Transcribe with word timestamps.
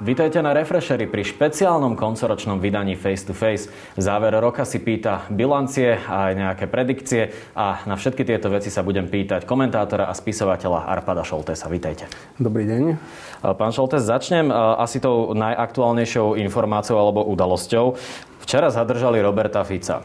Vítajte 0.00 0.40
na 0.40 0.56
Refreshery 0.56 1.04
pri 1.04 1.20
špeciálnom 1.28 1.92
koncoročnom 1.92 2.56
vydaní 2.56 2.96
Face 2.96 3.20
to 3.20 3.36
Face. 3.36 3.68
V 3.68 4.00
závere 4.00 4.40
roka 4.40 4.64
si 4.64 4.80
pýta 4.80 5.28
bilancie 5.28 5.92
a 5.92 6.32
aj 6.32 6.40
nejaké 6.40 6.64
predikcie 6.72 7.36
a 7.52 7.84
na 7.84 8.00
všetky 8.00 8.24
tieto 8.24 8.48
veci 8.48 8.72
sa 8.72 8.80
budem 8.80 9.12
pýtať 9.12 9.44
komentátora 9.44 10.08
a 10.08 10.16
spisovateľa 10.16 10.88
Arpada 10.88 11.20
Šoltesa. 11.20 11.68
Vítajte. 11.68 12.08
Dobrý 12.40 12.64
deň. 12.64 12.96
Pán 13.60 13.76
Šoltes, 13.76 14.00
začnem 14.00 14.48
asi 14.80 15.04
tou 15.04 15.36
najaktuálnejšou 15.36 16.40
informáciou 16.48 16.96
alebo 16.96 17.28
udalosťou. 17.28 18.00
Včera 18.40 18.72
zadržali 18.72 19.20
Roberta 19.20 19.60
Fica. 19.68 20.00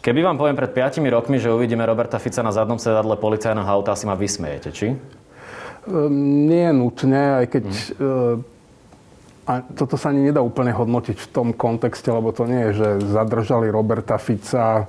Keby 0.00 0.32
vám 0.32 0.40
poviem 0.40 0.56
pred 0.56 0.72
5 0.72 1.04
rokmi, 1.12 1.36
že 1.36 1.52
uvidíme 1.52 1.84
Roberta 1.84 2.16
Fica 2.16 2.40
na 2.40 2.56
zadnom 2.56 2.80
sedadle 2.80 3.20
policajného 3.20 3.68
auta, 3.68 3.92
asi 3.92 4.08
ma 4.08 4.16
vysmejete, 4.16 4.72
či? 4.72 4.96
Um, 5.84 6.48
nie 6.48 6.72
nutne, 6.72 7.44
aj 7.44 7.46
keď 7.52 7.64
hmm 8.00 8.55
a 9.46 9.62
toto 9.62 9.94
sa 9.94 10.10
ani 10.10 10.26
nedá 10.26 10.42
úplne 10.42 10.74
hodnotiť 10.74 11.16
v 11.22 11.30
tom 11.30 11.48
kontexte, 11.54 12.10
lebo 12.10 12.34
to 12.34 12.50
nie 12.50 12.66
je, 12.70 12.82
že 12.82 12.88
zadržali 13.14 13.70
Roberta 13.70 14.18
Fica 14.18 14.82
e, 14.82 14.84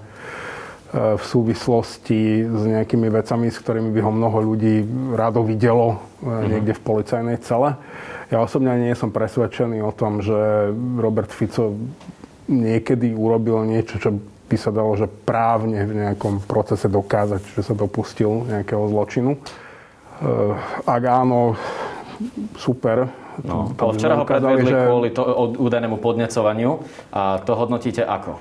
v 1.14 1.24
súvislosti 1.24 2.50
s 2.50 2.62
nejakými 2.66 3.06
vecami, 3.06 3.54
s 3.54 3.62
ktorými 3.62 3.94
by 3.94 4.02
ho 4.02 4.12
mnoho 4.18 4.38
ľudí 4.42 4.82
rádo 5.14 5.46
videlo 5.46 6.02
uh-huh. 6.02 6.50
niekde 6.50 6.74
v 6.74 6.82
policajnej 6.82 7.38
cele. 7.46 7.78
Ja 8.34 8.42
osobne 8.42 8.74
nie 8.82 8.98
som 8.98 9.14
presvedčený 9.14 9.78
o 9.86 9.94
tom, 9.94 10.26
že 10.26 10.74
Robert 10.98 11.30
Fico 11.30 11.78
niekedy 12.50 13.14
urobil 13.14 13.62
niečo, 13.62 14.02
čo 14.02 14.18
by 14.50 14.58
sa 14.58 14.74
dalo, 14.74 14.98
že 14.98 15.06
právne 15.06 15.86
v 15.86 16.02
nejakom 16.02 16.50
procese 16.50 16.90
dokázať, 16.90 17.46
že 17.54 17.62
sa 17.62 17.78
dopustil 17.78 18.50
nejakého 18.50 18.90
zločinu. 18.90 19.38
E, 19.38 19.40
ak 20.82 21.04
áno, 21.06 21.54
super, 22.58 23.27
No, 23.46 23.70
ale 23.78 23.92
včera 23.94 24.18
ho 24.18 24.26
predvedli 24.26 24.72
že... 24.72 24.80
kvôli 24.88 25.10
to, 25.14 25.22
údajnému 25.62 26.02
podnecovaniu 26.02 26.82
a 27.14 27.38
to 27.44 27.54
hodnotíte 27.54 28.02
ako? 28.02 28.38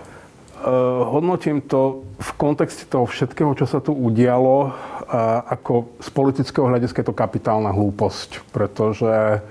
Uh, 0.57 1.05
hodnotím 1.13 1.61
to 1.61 2.09
v 2.17 2.31
kontexte 2.41 2.89
toho 2.89 3.05
všetkého, 3.05 3.53
čo 3.53 3.69
sa 3.69 3.85
tu 3.85 3.93
udialo, 3.93 4.73
uh, 4.73 4.73
ako 5.53 6.01
z 6.01 6.09
politického 6.17 6.65
hľadiska 6.65 7.05
je 7.05 7.09
to 7.13 7.15
kapitálna 7.15 7.77
hlúposť, 7.77 8.41
pretože 8.57 9.45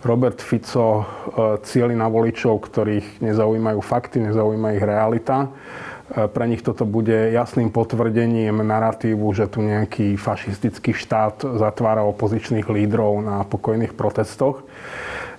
Robert 0.00 0.40
Fico 0.40 1.04
uh, 1.04 1.04
cieli 1.60 1.92
na 1.92 2.08
voličov, 2.08 2.64
ktorých 2.72 3.20
nezaujímajú 3.20 3.80
fakty, 3.84 4.24
nezaujíma 4.32 4.80
ich 4.80 4.84
realita. 4.84 5.52
Pre 6.06 6.44
nich 6.46 6.62
toto 6.62 6.86
bude 6.86 7.34
jasným 7.34 7.74
potvrdením 7.74 8.62
narratívu, 8.62 9.26
že 9.34 9.50
tu 9.50 9.58
nejaký 9.58 10.14
fašistický 10.14 10.94
štát 10.94 11.42
zatvára 11.58 12.06
opozičných 12.06 12.70
lídrov 12.70 13.26
na 13.26 13.42
pokojných 13.42 13.90
protestoch. 13.90 14.62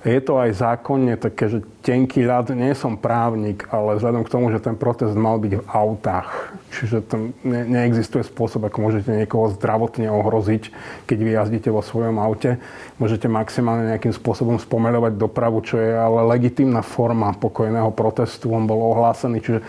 Je 0.06 0.22
to 0.22 0.38
aj 0.38 0.54
zákonne 0.54 1.18
také, 1.18 1.50
že 1.50 1.60
tenký 1.82 2.28
ľad, 2.28 2.54
nie 2.54 2.76
som 2.78 3.00
právnik, 3.00 3.66
ale 3.74 3.98
vzhľadom 3.98 4.28
k 4.28 4.34
tomu, 4.34 4.52
že 4.54 4.62
ten 4.62 4.78
protest 4.78 5.18
mal 5.18 5.42
byť 5.42 5.54
v 5.58 5.64
autách, 5.66 6.54
čiže 6.76 7.02
tam 7.08 7.32
ne, 7.42 7.64
neexistuje 7.66 8.22
spôsob, 8.28 8.68
ako 8.68 8.78
môžete 8.84 9.10
niekoho 9.10 9.50
zdravotne 9.56 10.12
ohroziť, 10.12 10.70
keď 11.10 11.18
vy 11.18 11.32
jazdíte 11.34 11.70
vo 11.72 11.82
svojom 11.82 12.22
aute. 12.22 12.62
Môžete 13.02 13.26
maximálne 13.32 13.90
nejakým 13.90 14.14
spôsobom 14.14 14.62
spomeľovať 14.62 15.18
dopravu, 15.18 15.64
čo 15.64 15.82
je 15.82 15.96
ale 15.96 16.28
legitímna 16.30 16.86
forma 16.86 17.34
pokojného 17.34 17.90
protestu. 17.96 18.54
On 18.54 18.70
bol 18.70 18.84
ohlásený, 18.94 19.42
čiže 19.42 19.60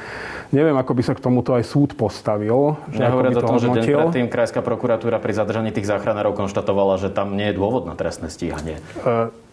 neviem, 0.53 0.77
ako 0.77 0.93
by 0.93 1.03
sa 1.07 1.15
k 1.17 1.25
tomuto 1.25 1.57
aj 1.57 1.65
súd 1.65 1.97
postavil. 1.97 2.77
Že 2.93 3.01
Nehovoriac 3.01 3.37
o 3.39 3.43
tom, 3.47 3.59
že 3.63 3.69
deň 3.71 3.85
predtým 3.85 4.27
Krajská 4.29 4.61
prokuratúra 4.61 5.23
pri 5.23 5.33
zadržaní 5.33 5.71
tých 5.73 5.89
záchranárov 5.89 6.37
konštatovala, 6.37 7.01
že 7.01 7.09
tam 7.09 7.33
nie 7.33 7.49
je 7.49 7.55
dôvod 7.57 7.89
na 7.89 7.95
trestné 7.97 8.29
stíhanie. 8.29 8.83
E, 9.07 9.48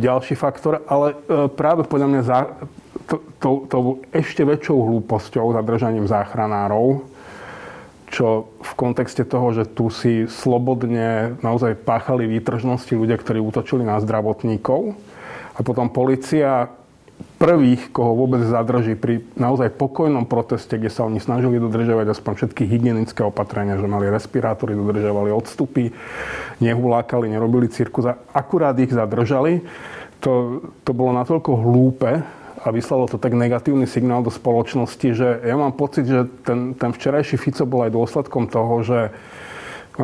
ďalší 0.00 0.34
faktor, 0.38 0.84
ale 0.86 1.16
e, 1.26 1.48
práve 1.50 1.86
podľa 1.86 2.08
mňa 2.08 2.22
za, 2.22 2.38
to, 3.10 3.16
to, 3.42 3.50
to 3.66 3.78
ešte 4.14 4.46
väčšou 4.46 4.78
hlúposťou 4.78 5.54
zadržaním 5.54 6.06
záchranárov, 6.06 7.02
čo 8.10 8.50
v 8.58 8.72
kontexte 8.74 9.22
toho, 9.22 9.54
že 9.54 9.70
tu 9.70 9.86
si 9.90 10.26
slobodne 10.26 11.38
naozaj 11.42 11.78
páchali 11.82 12.26
výtržnosti 12.26 12.90
ľudia, 12.94 13.18
ktorí 13.18 13.38
útočili 13.38 13.86
na 13.86 14.02
zdravotníkov 14.02 14.94
a 15.54 15.60
potom 15.62 15.90
policia 15.92 16.70
prvých, 17.40 17.88
koho 17.88 18.12
vôbec 18.12 18.44
zadrží 18.44 18.92
pri 19.00 19.24
naozaj 19.32 19.72
pokojnom 19.80 20.28
proteste, 20.28 20.76
kde 20.76 20.92
sa 20.92 21.08
oni 21.08 21.24
snažili 21.24 21.56
dodržiavať 21.56 22.12
aspoň 22.12 22.32
všetky 22.36 22.68
hygienické 22.68 23.24
opatrenia, 23.24 23.80
že 23.80 23.88
mali 23.88 24.12
respirátory, 24.12 24.76
dodržiavali 24.76 25.32
odstupy, 25.32 25.88
nehulákali, 26.60 27.32
nerobili 27.32 27.72
cirkus 27.72 28.12
a 28.12 28.20
akurát 28.36 28.76
ich 28.76 28.92
zadržali. 28.92 29.64
To, 30.20 30.60
to 30.84 30.92
bolo 30.92 31.16
natoľko 31.16 31.56
hlúpe 31.56 32.20
a 32.60 32.66
vyslalo 32.68 33.08
to 33.08 33.16
tak 33.16 33.32
negatívny 33.32 33.88
signál 33.88 34.20
do 34.20 34.28
spoločnosti, 34.28 35.08
že 35.16 35.40
ja 35.40 35.56
mám 35.56 35.72
pocit, 35.72 36.04
že 36.04 36.28
ten, 36.44 36.76
ten 36.76 36.92
včerajší 36.92 37.40
Fico 37.40 37.64
bol 37.64 37.88
aj 37.88 37.96
dôsledkom 37.96 38.52
toho, 38.52 38.84
že 38.84 39.16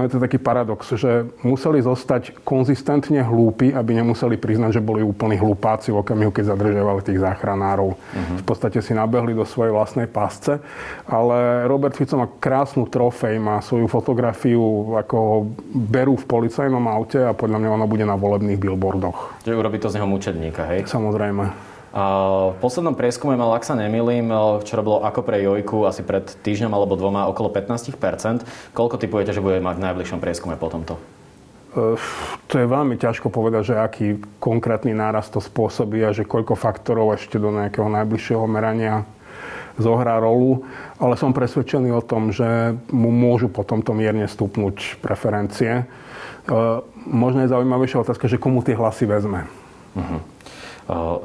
je 0.04 0.16
to 0.16 0.18
taký 0.20 0.36
paradox, 0.36 0.92
že 0.92 1.24
museli 1.40 1.80
zostať 1.80 2.42
konzistentne 2.44 3.24
hlúpi, 3.24 3.72
aby 3.72 3.96
nemuseli 3.96 4.36
priznať, 4.36 4.80
že 4.80 4.84
boli 4.84 5.00
úplní 5.00 5.40
hlupáci 5.40 5.94
v 5.94 6.04
okamihu, 6.04 6.34
keď 6.34 6.52
zadržiavali 6.52 7.00
tých 7.00 7.22
záchranárov. 7.22 7.96
Uh-huh. 7.96 8.36
V 8.40 8.44
podstate 8.44 8.84
si 8.84 8.92
nabehli 8.92 9.32
do 9.32 9.48
svojej 9.48 9.72
vlastnej 9.72 10.10
pásce. 10.10 10.60
Ale 11.08 11.68
Robert 11.70 11.96
Fico 11.96 12.20
má 12.20 12.28
krásnu 12.28 12.84
trofej, 12.90 13.40
má 13.40 13.64
svoju 13.64 13.88
fotografiu, 13.88 14.96
ako 15.00 15.16
ho 15.16 15.36
berú 15.72 16.20
v 16.20 16.28
policajnom 16.28 16.84
aute 16.88 17.20
a 17.22 17.32
podľa 17.32 17.62
mňa 17.62 17.70
ona 17.76 17.86
bude 17.88 18.04
na 18.04 18.18
volebných 18.18 18.60
billboardoch. 18.60 19.44
Že 19.48 19.56
urobí 19.56 19.80
to 19.80 19.88
z 19.88 20.00
neho 20.00 20.08
mučedníka, 20.08 20.68
hej? 20.68 20.84
Samozrejme. 20.84 21.65
V 21.94 22.56
poslednom 22.60 22.96
prieskume 22.98 23.38
mal, 23.38 23.54
ak 23.56 23.64
sa 23.64 23.78
nemýlim, 23.78 24.28
čo 24.66 24.82
bolo 24.82 25.06
ako 25.06 25.20
pre 25.22 25.40
Jojku 25.40 25.86
asi 25.86 26.02
pred 26.02 26.26
týždňom 26.26 26.72
alebo 26.74 26.98
dvoma 26.98 27.30
okolo 27.30 27.48
15%. 27.48 28.74
Koľko 28.76 28.96
typujete, 29.00 29.32
že 29.32 29.40
bude 29.40 29.62
mať 29.62 29.80
v 29.80 29.84
najbližšom 29.90 30.20
prieskume 30.20 30.60
po 30.60 30.68
tomto? 30.68 30.98
To 32.48 32.54
je 32.56 32.64
veľmi 32.64 32.96
ťažko 32.96 33.28
povedať, 33.28 33.72
že 33.72 33.74
aký 33.76 34.06
konkrétny 34.40 34.96
nárast 34.96 35.36
to 35.36 35.44
spôsobí 35.44 36.00
a 36.04 36.16
že 36.16 36.24
koľko 36.24 36.56
faktorov 36.56 37.12
ešte 37.16 37.36
do 37.36 37.52
nejakého 37.52 37.88
najbližšieho 37.92 38.44
merania 38.48 39.04
zohrá 39.76 40.16
rolu, 40.16 40.64
ale 40.96 41.20
som 41.20 41.36
presvedčený 41.36 41.92
o 41.92 42.00
tom, 42.00 42.32
že 42.32 42.72
mu 42.88 43.12
môžu 43.12 43.52
po 43.52 43.60
tomto 43.60 43.92
mierne 43.92 44.24
stupnúť 44.24 44.96
preferencie. 45.04 45.84
Možno 47.04 47.44
je 47.44 47.52
zaujímavejšia 47.52 48.00
otázka, 48.00 48.24
že 48.24 48.40
komu 48.40 48.64
tie 48.64 48.72
hlasy 48.72 49.04
vezme. 49.04 49.44
Uh-huh. 49.92 50.24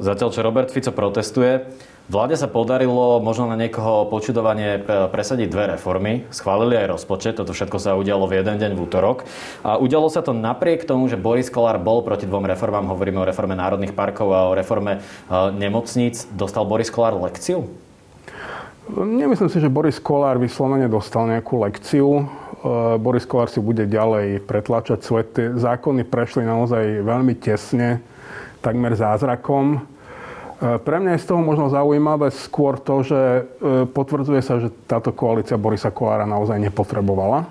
Zatiaľ, 0.02 0.28
čo 0.34 0.42
Robert 0.42 0.74
Fico 0.74 0.90
protestuje, 0.90 1.66
Vláde 2.10 2.34
sa 2.34 2.50
podarilo 2.50 3.22
možno 3.22 3.46
na 3.46 3.54
niekoho 3.54 4.10
počudovanie 4.10 4.82
presadiť 4.84 5.46
dve 5.46 5.64
reformy. 5.78 6.26
Schválili 6.34 6.74
aj 6.74 6.98
rozpočet, 6.98 7.38
toto 7.38 7.54
všetko 7.54 7.78
sa 7.78 7.94
udialo 7.94 8.26
v 8.26 8.42
jeden 8.42 8.58
deň 8.58 8.74
v 8.74 8.80
útorok. 8.82 9.22
A 9.62 9.78
udialo 9.78 10.10
sa 10.10 10.18
to 10.18 10.34
napriek 10.34 10.82
tomu, 10.82 11.06
že 11.06 11.14
Boris 11.14 11.46
Kolár 11.46 11.78
bol 11.78 12.02
proti 12.02 12.26
dvom 12.26 12.42
reformám, 12.42 12.90
hovoríme 12.90 13.22
o 13.22 13.28
reforme 13.28 13.54
národných 13.54 13.94
parkov 13.94 14.34
a 14.34 14.50
o 14.50 14.56
reforme 14.58 14.98
nemocníc. 15.54 16.26
Dostal 16.34 16.66
Boris 16.66 16.90
Kolár 16.90 17.14
lekciu? 17.22 17.70
Nemyslím 18.92 19.48
si, 19.48 19.62
že 19.62 19.70
Boris 19.70 20.02
Kolár 20.02 20.42
vyslovene 20.42 20.90
dostal 20.90 21.30
nejakú 21.30 21.62
lekciu. 21.62 22.26
Boris 22.98 23.24
Kolár 23.24 23.46
si 23.46 23.62
bude 23.62 23.86
ďalej 23.86 24.42
pretlačať 24.42 25.06
svoje 25.06 25.24
tie 25.30 25.46
zákony 25.54 26.02
prešli 26.02 26.42
naozaj 26.42 27.06
veľmi 27.06 27.38
tesne 27.38 28.02
takmer 28.62 28.94
zázrakom. 28.94 29.82
E, 30.62 30.78
pre 30.78 31.02
mňa 31.02 31.18
je 31.18 31.22
z 31.26 31.28
toho 31.34 31.42
možno 31.42 31.66
zaujímavé 31.66 32.30
skôr 32.30 32.78
to, 32.78 33.02
že 33.02 33.18
e, 33.18 33.42
potvrdzuje 33.90 34.40
sa, 34.40 34.62
že 34.62 34.70
táto 34.86 35.10
koalícia 35.10 35.58
Borisa 35.58 35.90
Kolára 35.90 36.22
naozaj 36.22 36.62
nepotrebovala. 36.62 37.42
E, 37.42 37.46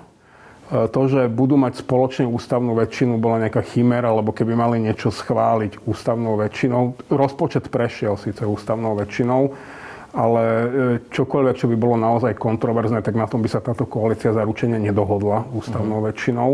to, 0.88 1.00
že 1.12 1.28
budú 1.28 1.60
mať 1.60 1.84
spoločne 1.84 2.24
ústavnú 2.24 2.72
väčšinu, 2.72 3.20
bola 3.20 3.44
nejaká 3.44 3.60
chimera, 3.60 4.08
lebo 4.08 4.32
keby 4.32 4.56
mali 4.56 4.80
niečo 4.80 5.12
schváliť 5.12 5.84
ústavnou 5.84 6.40
väčšinou, 6.40 7.12
rozpočet 7.12 7.68
prešiel 7.68 8.16
síce 8.16 8.48
ústavnou 8.48 8.96
väčšinou, 8.96 9.52
ale 10.12 10.42
čokoľvek, 11.08 11.56
čo 11.56 11.68
by 11.72 11.76
bolo 11.76 11.96
naozaj 11.96 12.36
kontroverzné, 12.36 13.00
tak 13.00 13.16
na 13.16 13.24
tom 13.24 13.40
by 13.40 13.48
sa 13.48 13.64
táto 13.64 13.88
koalícia 13.88 14.32
zaručene 14.36 14.76
nedohodla 14.76 15.48
ústavnou 15.56 16.00
mm. 16.00 16.06
väčšinou. 16.12 16.50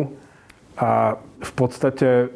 A 0.79 1.19
v 1.43 1.53
podstate 1.59 2.31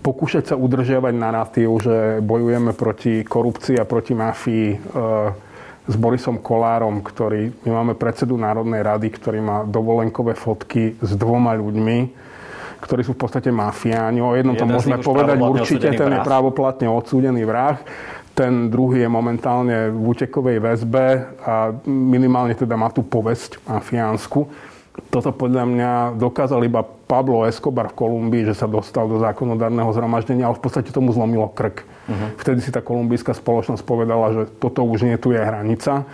pokúšať 0.00 0.52
sa 0.52 0.56
udržiavať 0.56 1.12
narratív, 1.12 1.70
že 1.84 1.96
bojujeme 2.24 2.72
proti 2.72 3.20
korupcii 3.20 3.76
a 3.76 3.84
proti 3.84 4.16
mafii 4.16 4.68
e, 4.72 4.76
s 5.84 5.94
Borisom 5.98 6.40
Kolárom, 6.40 7.04
ktorý, 7.04 7.52
my 7.66 7.70
máme 7.82 7.92
predsedu 7.98 8.38
Národnej 8.38 8.80
rady, 8.80 9.12
ktorý 9.12 9.42
má 9.42 9.56
dovolenkové 9.66 10.32
fotky 10.38 10.96
s 10.96 11.12
dvoma 11.18 11.52
ľuďmi, 11.58 11.98
ktorí 12.80 13.02
sú 13.04 13.12
v 13.14 13.20
podstate 13.20 13.50
mafiáni. 13.50 14.22
O 14.22 14.32
jednom 14.32 14.56
to 14.56 14.64
môžeme 14.66 15.02
povedať 15.02 15.38
určite, 15.38 15.88
ten 15.92 16.10
je 16.16 16.20
právoplatne 16.22 16.86
odsúdený 16.88 17.42
vrah. 17.44 17.78
Ten 18.32 18.72
druhý 18.72 19.04
je 19.04 19.10
momentálne 19.12 19.92
v 19.92 20.08
útekovej 20.08 20.56
väzbe 20.56 21.36
a 21.44 21.68
minimálne 21.84 22.56
teda 22.56 22.80
má 22.80 22.88
tú 22.88 23.04
povesť 23.04 23.60
mafiánsku. 23.68 24.71
Toto 24.92 25.32
podľa 25.32 25.64
mňa 25.64 25.90
dokázal 26.20 26.60
iba 26.68 26.84
Pablo 26.84 27.48
Escobar 27.48 27.88
v 27.92 27.96
Kolumbii, 27.96 28.44
že 28.44 28.56
sa 28.56 28.68
dostal 28.68 29.08
do 29.08 29.16
zákonodárneho 29.20 29.88
zhromaždenia, 29.92 30.48
ale 30.48 30.56
v 30.56 30.64
podstate 30.68 30.92
tomu 30.92 31.16
zlomilo 31.16 31.48
krk. 31.48 31.84
Uh-huh. 31.84 32.28
Vtedy 32.36 32.60
si 32.60 32.68
tá 32.68 32.84
kolumbijská 32.84 33.32
spoločnosť 33.32 33.80
povedala, 33.88 34.36
že 34.36 34.42
toto 34.60 34.84
už 34.84 35.08
nie 35.08 35.16
tu 35.16 35.32
je 35.32 35.40
hranica 35.40 36.04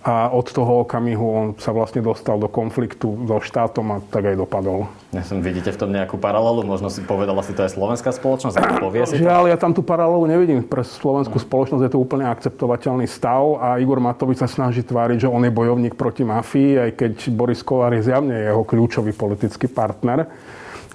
a 0.00 0.32
od 0.32 0.48
toho 0.48 0.88
okamihu 0.88 1.26
on 1.28 1.46
sa 1.60 1.76
vlastne 1.76 2.00
dostal 2.00 2.40
do 2.40 2.48
konfliktu 2.48 3.20
so 3.28 3.36
štátom 3.36 3.84
a 3.92 3.96
tak 4.08 4.32
aj 4.32 4.36
dopadol. 4.40 4.88
Ja 5.12 5.20
som, 5.20 5.44
vidíte 5.44 5.76
v 5.76 5.78
tom 5.80 5.90
nejakú 5.92 6.16
paralelu? 6.16 6.64
Možno 6.64 6.88
si 6.88 7.04
povedala 7.04 7.44
si 7.44 7.52
to 7.52 7.68
aj 7.68 7.76
slovenská 7.76 8.08
spoločnosť, 8.16 8.80
povie 8.80 9.04
si? 9.04 9.20
Žiaľ, 9.20 9.52
ja 9.52 9.60
tam 9.60 9.76
tú 9.76 9.84
paralelu 9.84 10.24
nevidím. 10.24 10.64
Pre 10.64 10.80
slovenskú 10.80 11.36
mm. 11.36 11.44
spoločnosť 11.44 11.82
je 11.84 11.92
to 11.92 12.00
úplne 12.00 12.24
akceptovateľný 12.32 13.04
stav 13.04 13.60
a 13.60 13.76
Igor 13.76 14.00
Matovič 14.00 14.40
sa 14.40 14.48
snaží 14.48 14.80
tváriť, 14.80 15.28
že 15.28 15.28
on 15.28 15.44
je 15.44 15.52
bojovník 15.52 15.92
proti 16.00 16.24
mafii, 16.24 16.80
aj 16.80 16.90
keď 16.96 17.12
Boris 17.36 17.60
Kolár 17.60 17.92
je 17.92 18.08
zjavne 18.08 18.32
jeho 18.32 18.64
kľúčový 18.64 19.12
politický 19.12 19.68
partner 19.68 20.24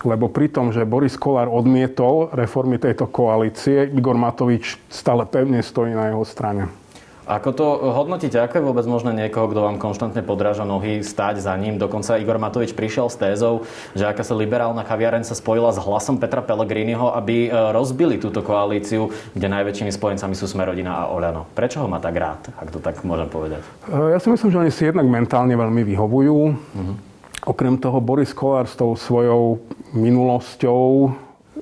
lebo 0.06 0.30
pri 0.30 0.54
tom, 0.54 0.70
že 0.70 0.86
Boris 0.86 1.18
Kolár 1.18 1.50
odmietol 1.50 2.30
reformy 2.30 2.78
tejto 2.78 3.10
koalície, 3.10 3.90
Igor 3.90 4.14
Matovič 4.14 4.78
stále 4.86 5.26
pevne 5.26 5.66
stojí 5.66 5.98
na 5.98 6.14
jeho 6.14 6.22
strane. 6.22 6.85
Ako 7.26 7.50
to 7.58 7.66
hodnotíte? 7.90 8.38
Ako 8.38 8.62
je 8.62 8.68
vôbec 8.70 8.86
možné 8.86 9.10
niekoho, 9.10 9.50
kto 9.50 9.66
vám 9.66 9.82
konštantne 9.82 10.22
podráža 10.22 10.62
nohy, 10.62 11.02
stáť 11.02 11.42
za 11.42 11.58
ním? 11.58 11.82
Dokonca 11.82 12.22
Igor 12.22 12.38
Matovič 12.38 12.78
prišiel 12.78 13.10
s 13.10 13.18
tézou, 13.18 13.66
že 13.98 14.06
aká 14.06 14.22
sa 14.22 14.38
liberálna 14.38 14.86
kaviareň 14.86 15.26
sa 15.26 15.34
spojila 15.34 15.74
s 15.74 15.82
hlasom 15.82 16.22
Petra 16.22 16.46
Pellegriniho, 16.46 17.10
aby 17.18 17.50
e, 17.50 17.74
rozbili 17.74 18.22
túto 18.22 18.46
koalíciu, 18.46 19.10
kde 19.34 19.48
najväčšími 19.50 19.90
spojencami 19.90 20.38
sú 20.38 20.46
Smerodina 20.46 21.02
a 21.02 21.10
Oľano. 21.10 21.50
Prečo 21.58 21.82
ho 21.82 21.90
má 21.90 21.98
tak 21.98 22.14
rád, 22.14 22.46
ak 22.62 22.70
to 22.70 22.78
tak 22.78 23.02
môžem 23.02 23.26
povedať? 23.26 23.66
E, 23.90 24.14
ja 24.14 24.22
si 24.22 24.30
myslím, 24.30 24.54
že 24.54 24.62
oni 24.62 24.70
si 24.70 24.86
jednak 24.86 25.10
mentálne 25.10 25.58
veľmi 25.58 25.82
vyhovujú. 25.82 26.38
Uh-huh. 26.54 26.96
Okrem 27.42 27.82
toho 27.82 27.98
Boris 28.06 28.38
Kolár 28.38 28.70
s 28.70 28.78
tou 28.78 28.94
svojou 28.94 29.66
minulosťou 29.98 31.10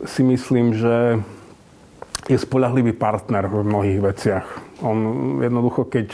si 0.04 0.27
myslím, 0.27 0.75
že 0.75 1.24
je 2.27 2.36
spolahlivý 2.36 2.92
partner 2.92 3.48
v 3.48 3.63
mnohých 3.63 4.00
veciach 4.04 4.48
on 4.83 4.97
jednoducho, 5.39 5.88
keď, 5.88 6.13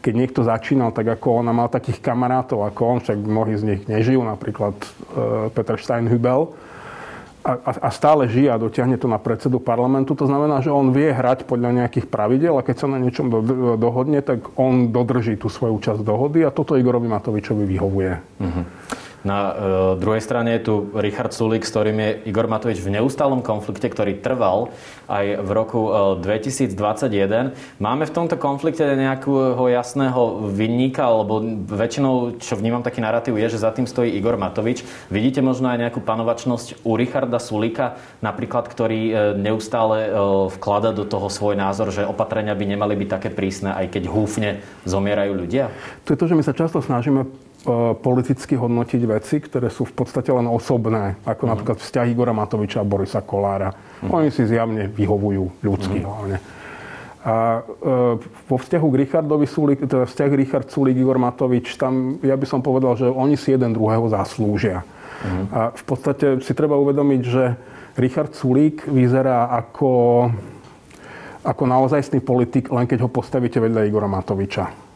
keď 0.00 0.12
niekto 0.16 0.40
začínal, 0.42 0.90
tak 0.90 1.06
ako 1.06 1.44
on 1.44 1.52
mal 1.52 1.68
takých 1.68 2.00
kamarátov 2.00 2.64
ako 2.64 2.80
on, 2.82 2.98
však 3.04 3.20
mnohí 3.20 3.54
z 3.60 3.64
nich 3.68 3.82
nežijú, 3.84 4.24
napríklad 4.24 4.74
e, 4.80 4.88
Peter 5.52 5.76
Steinhübel, 5.76 6.50
a, 7.40 7.72
a 7.72 7.88
stále 7.88 8.28
žije 8.28 8.52
a 8.52 8.60
dotiahne 8.60 9.00
to 9.00 9.08
na 9.08 9.16
predsedu 9.16 9.56
parlamentu. 9.64 10.12
To 10.12 10.28
znamená, 10.28 10.60
že 10.60 10.68
on 10.68 10.92
vie 10.92 11.08
hrať 11.08 11.48
podľa 11.48 11.72
nejakých 11.84 12.12
pravidel 12.12 12.60
a 12.60 12.64
keď 12.64 12.76
sa 12.84 12.86
na 12.92 13.00
niečom 13.00 13.32
do, 13.32 13.40
dohodne, 13.80 14.20
tak 14.20 14.44
on 14.60 14.92
dodrží 14.92 15.40
tú 15.40 15.48
svoju 15.48 15.80
časť 15.80 16.04
dohody 16.04 16.44
a 16.44 16.52
toto 16.52 16.76
Igorovi 16.76 17.08
Matovičovi 17.08 17.64
vyhovuje. 17.64 18.12
Mm-hmm. 18.44 18.64
Na 19.20 19.52
e, 19.52 19.54
druhej 20.00 20.24
strane 20.24 20.56
je 20.56 20.64
tu 20.64 20.74
Richard 20.96 21.36
Sulik, 21.36 21.68
s 21.68 21.72
ktorým 21.72 21.96
je 22.00 22.10
Igor 22.32 22.48
Matovič 22.48 22.80
v 22.80 22.96
neustálom 22.96 23.44
konflikte, 23.44 23.92
ktorý 23.92 24.16
trval 24.24 24.72
aj 25.12 25.44
v 25.44 25.50
roku 25.52 25.80
e, 26.16 26.24
2021. 26.24 27.52
Máme 27.76 28.08
v 28.08 28.12
tomto 28.16 28.40
konflikte 28.40 28.80
nejakého 28.80 29.60
jasného 29.60 30.48
vinníka, 30.48 31.04
alebo 31.04 31.44
väčšinou, 31.68 32.40
čo 32.40 32.56
vnímam 32.56 32.80
taký 32.80 33.04
narratív, 33.04 33.36
je, 33.36 33.52
že 33.52 33.60
za 33.60 33.68
tým 33.76 33.84
stojí 33.84 34.08
Igor 34.16 34.40
Matovič. 34.40 34.88
Vidíte 35.12 35.44
možno 35.44 35.68
aj 35.68 35.84
nejakú 35.84 36.00
panovačnosť 36.00 36.80
u 36.88 36.96
Richarda 36.96 37.36
Sulika, 37.36 38.00
napríklad, 38.24 38.72
ktorý 38.72 39.00
e, 39.04 39.12
neustále 39.36 40.08
e, 40.08 40.10
vklada 40.56 40.96
do 40.96 41.04
toho 41.04 41.28
svoj 41.28 41.60
názor, 41.60 41.92
že 41.92 42.08
opatrenia 42.08 42.56
by 42.56 42.64
nemali 42.64 42.96
byť 42.96 43.08
také 43.20 43.28
prísne, 43.28 43.76
aj 43.76 43.92
keď 43.92 44.08
húfne 44.08 44.64
zomierajú 44.88 45.36
ľudia? 45.36 45.68
To 46.08 46.16
je 46.16 46.20
to, 46.20 46.24
že 46.24 46.36
my 46.40 46.42
sa 46.42 46.56
často 46.56 46.80
snažíme 46.80 47.49
politicky 48.00 48.56
hodnotiť 48.56 49.02
veci, 49.04 49.36
ktoré 49.36 49.68
sú 49.68 49.84
v 49.84 49.92
podstate 49.92 50.32
len 50.32 50.48
osobné, 50.48 51.20
ako 51.28 51.44
uh-huh. 51.44 51.52
napríklad 51.52 51.76
vzťah 51.76 52.06
Igora 52.08 52.32
Matoviča 52.32 52.80
a 52.80 52.88
Borisa 52.88 53.20
Kolára. 53.20 53.68
Uh-huh. 53.70 54.16
Oni 54.16 54.32
si 54.32 54.48
zjavne 54.48 54.88
vyhovujú 54.88 55.60
ľudsky 55.60 56.00
uh-huh. 56.00 56.08
hlavne. 56.08 56.36
A 57.20 57.60
e, 57.60 57.60
vo 58.48 58.56
vzťahu 58.56 58.86
k 58.88 58.98
Richardovi 59.04 59.44
Sulik, 59.44 59.84
teda 59.84 60.08
vzťah 60.08 60.30
Richard 60.32 60.72
Sulik, 60.72 60.96
Igor 60.96 61.20
Matovič, 61.20 61.76
tam 61.76 62.16
ja 62.24 62.32
by 62.32 62.46
som 62.48 62.64
povedal, 62.64 62.96
že 62.96 63.12
oni 63.12 63.36
si 63.36 63.52
jeden 63.52 63.76
druhého 63.76 64.08
zaslúžia. 64.08 64.80
Uh-huh. 64.80 65.44
A 65.52 65.60
v 65.76 65.84
podstate 65.84 66.40
si 66.40 66.52
treba 66.56 66.80
uvedomiť, 66.80 67.22
že 67.28 67.60
Richard 68.00 68.32
Sulík 68.32 68.88
vyzerá 68.88 69.52
ako, 69.52 70.32
ako 71.44 71.62
naozajstný 71.68 72.24
politik, 72.24 72.72
len 72.72 72.88
keď 72.88 73.04
ho 73.04 73.12
postavíte 73.12 73.60
vedľa 73.60 73.84
Igora 73.84 74.08
Matoviča. 74.08 74.89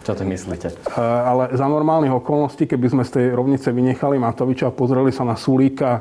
Čo 0.00 0.16
ty 0.16 0.24
myslíte? 0.24 0.72
Ale 0.96 1.52
za 1.52 1.66
normálnych 1.68 2.24
okolností, 2.24 2.64
keby 2.64 2.86
sme 2.88 3.02
z 3.04 3.20
tej 3.20 3.26
rovnice 3.36 3.68
vynechali 3.68 4.16
Matoviča 4.16 4.72
a 4.72 4.76
pozreli 4.76 5.12
sa 5.12 5.28
na 5.28 5.36
Sulíka 5.36 6.00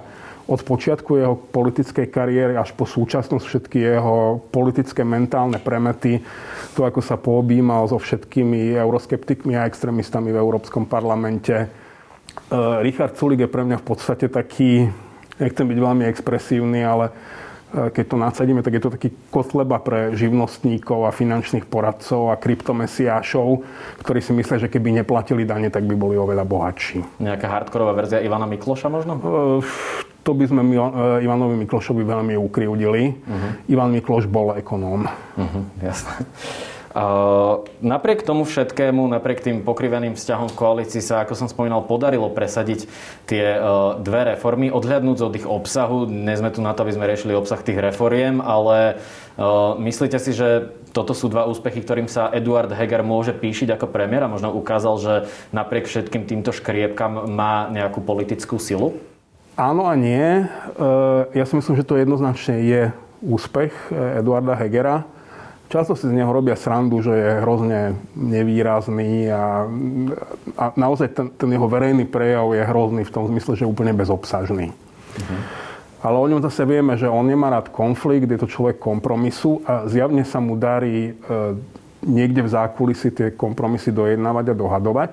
od 0.50 0.66
počiatku 0.66 1.12
jeho 1.14 1.36
politickej 1.38 2.10
kariéry 2.10 2.58
až 2.58 2.74
po 2.74 2.90
súčasnosť 2.90 3.46
všetky 3.46 3.78
jeho 3.78 4.42
politické 4.50 5.06
mentálne 5.06 5.62
premety, 5.62 6.26
to 6.74 6.90
ako 6.90 7.06
sa 7.06 7.22
poobímal 7.22 7.86
so 7.86 8.02
všetkými 8.02 8.74
euroskeptikmi 8.74 9.54
a 9.54 9.70
extrémistami 9.70 10.34
v 10.34 10.42
Európskom 10.42 10.90
parlamente. 10.90 11.54
E, 11.54 11.68
Richard 12.82 13.14
Sulík 13.14 13.46
je 13.46 13.54
pre 13.54 13.62
mňa 13.62 13.78
v 13.78 13.86
podstate 13.86 14.26
taký, 14.26 14.90
nechcem 15.38 15.70
byť 15.70 15.78
veľmi 15.78 16.10
expresívny, 16.10 16.82
ale 16.82 17.14
keď 17.70 18.06
to 18.10 18.18
nasadíme, 18.18 18.62
tak 18.66 18.74
je 18.78 18.84
to 18.84 18.94
taký 18.94 19.10
kotleba 19.30 19.78
pre 19.78 20.18
živnostníkov 20.18 21.06
a 21.06 21.12
finančných 21.14 21.70
poradcov 21.70 22.34
a 22.34 22.40
kryptomesiášov, 22.40 23.62
ktorí 24.02 24.20
si 24.20 24.32
myslia, 24.34 24.58
že 24.66 24.72
keby 24.72 25.02
neplatili 25.02 25.46
dane, 25.46 25.70
tak 25.70 25.86
by 25.86 25.94
boli 25.94 26.18
oveľa 26.18 26.46
bohatší. 26.50 27.22
Nejaká 27.22 27.46
hardkorová 27.46 27.94
verzia 27.94 28.26
Ivana 28.26 28.50
Mikloša 28.50 28.90
možno? 28.90 29.22
E, 29.22 29.62
to 30.26 30.32
by 30.34 30.46
sme 30.50 30.62
e, 30.66 30.78
Ivanovi 31.26 31.56
Miklošovi 31.66 32.02
veľmi 32.02 32.34
ukryudili. 32.38 33.04
Uh-huh. 33.14 33.52
Ivan 33.70 33.94
Mikloš 33.94 34.26
bol 34.26 34.58
ekonóm. 34.58 35.06
Uh-huh, 35.38 35.64
jasné. 35.82 36.26
Napriek 37.86 38.26
tomu 38.26 38.50
všetkému, 38.50 39.06
napriek 39.14 39.46
tým 39.46 39.62
pokriveným 39.62 40.18
vzťahom 40.18 40.50
v 40.50 40.58
koalícii 40.58 41.06
sa, 41.06 41.22
ako 41.22 41.38
som 41.38 41.46
spomínal, 41.46 41.86
podarilo 41.86 42.34
presadiť 42.34 42.90
tie 43.30 43.46
e, 43.54 43.60
dve 44.02 44.34
reformy, 44.34 44.74
odhľadnúť 44.74 45.18
od 45.22 45.34
ich 45.38 45.46
obsahu. 45.46 46.10
Dnes 46.10 46.42
sme 46.42 46.50
tu 46.50 46.66
na 46.66 46.74
to, 46.74 46.82
aby 46.82 46.98
sme 46.98 47.06
riešili 47.06 47.38
obsah 47.38 47.62
tých 47.62 47.78
reforiem, 47.78 48.42
ale 48.42 48.98
e, 49.38 49.46
myslíte 49.86 50.18
si, 50.18 50.34
že 50.34 50.74
toto 50.90 51.14
sú 51.14 51.30
dva 51.30 51.46
úspechy, 51.46 51.86
ktorým 51.86 52.10
sa 52.10 52.34
Eduard 52.34 52.74
Heger 52.74 53.06
môže 53.06 53.38
píšiť 53.38 53.78
ako 53.78 53.94
premiér 53.94 54.26
a 54.26 54.34
možno 54.34 54.50
ukázal, 54.50 54.98
že 54.98 55.14
napriek 55.54 55.86
všetkým 55.86 56.26
týmto 56.26 56.50
škriepkam 56.50 57.30
má 57.30 57.70
nejakú 57.70 58.02
politickú 58.02 58.58
silu? 58.58 58.98
Áno 59.54 59.86
a 59.86 59.94
nie. 59.94 60.48
Ja 61.36 61.44
si 61.44 61.54
myslím, 61.54 61.76
že 61.76 61.86
to 61.86 62.00
jednoznačne 62.00 62.64
je 62.64 62.82
úspech 63.20 63.76
Eduarda 63.92 64.56
Hegera 64.56 65.04
Často 65.70 65.94
si 65.94 66.10
z 66.10 66.18
neho 66.18 66.34
robia 66.34 66.58
srandu, 66.58 66.98
že 67.06 67.14
je 67.14 67.30
hrozne 67.46 67.94
nevýrazný 68.18 69.30
a, 69.30 69.70
a 70.58 70.66
naozaj 70.74 71.14
ten, 71.14 71.28
ten 71.30 71.50
jeho 71.54 71.70
verejný 71.70 72.10
prejav 72.10 72.50
je 72.58 72.66
hrozný 72.66 73.06
v 73.06 73.14
tom 73.14 73.30
zmysle, 73.30 73.54
že 73.54 73.64
je 73.64 73.70
úplne 73.70 73.94
bezobsažný. 73.94 74.74
Uh-huh. 74.74 75.40
Ale 76.02 76.18
o 76.18 76.26
ňom 76.26 76.42
zase 76.42 76.66
vieme, 76.66 76.98
že 76.98 77.06
on 77.06 77.22
nemá 77.22 77.54
rád 77.54 77.70
konflikt, 77.70 78.26
je 78.26 78.42
to 78.42 78.50
človek 78.50 78.82
kompromisu 78.82 79.62
a 79.62 79.86
zjavne 79.86 80.26
sa 80.26 80.42
mu 80.42 80.58
darí 80.58 81.12
e, 81.12 81.22
niekde 82.02 82.42
v 82.42 82.50
zákulisi 82.50 83.14
tie 83.14 83.28
kompromisy 83.38 83.94
dojednávať 83.94 84.50
a 84.50 84.58
dohadovať. 84.58 85.12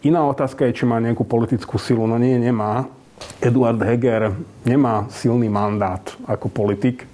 Iná 0.00 0.24
otázka 0.24 0.64
je, 0.64 0.80
či 0.80 0.88
má 0.88 0.96
nejakú 0.96 1.28
politickú 1.28 1.76
silu. 1.76 2.08
No 2.08 2.16
nie, 2.16 2.40
nemá. 2.40 2.88
Eduard 3.36 3.76
Heger 3.84 4.32
nemá 4.64 5.04
silný 5.12 5.52
mandát 5.52 6.00
ako 6.24 6.48
politik 6.48 7.04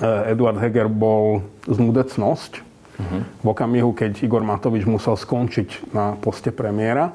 Eduard 0.00 0.56
Heger 0.56 0.88
bol 0.88 1.44
znudecnosť 1.68 2.52
uh-huh. 2.56 3.20
v 3.44 3.46
okamihu, 3.46 3.92
keď 3.92 4.24
Igor 4.24 4.40
Matovič 4.40 4.88
musel 4.88 5.20
skončiť 5.20 5.92
na 5.92 6.16
poste 6.16 6.48
premiéra. 6.48 7.12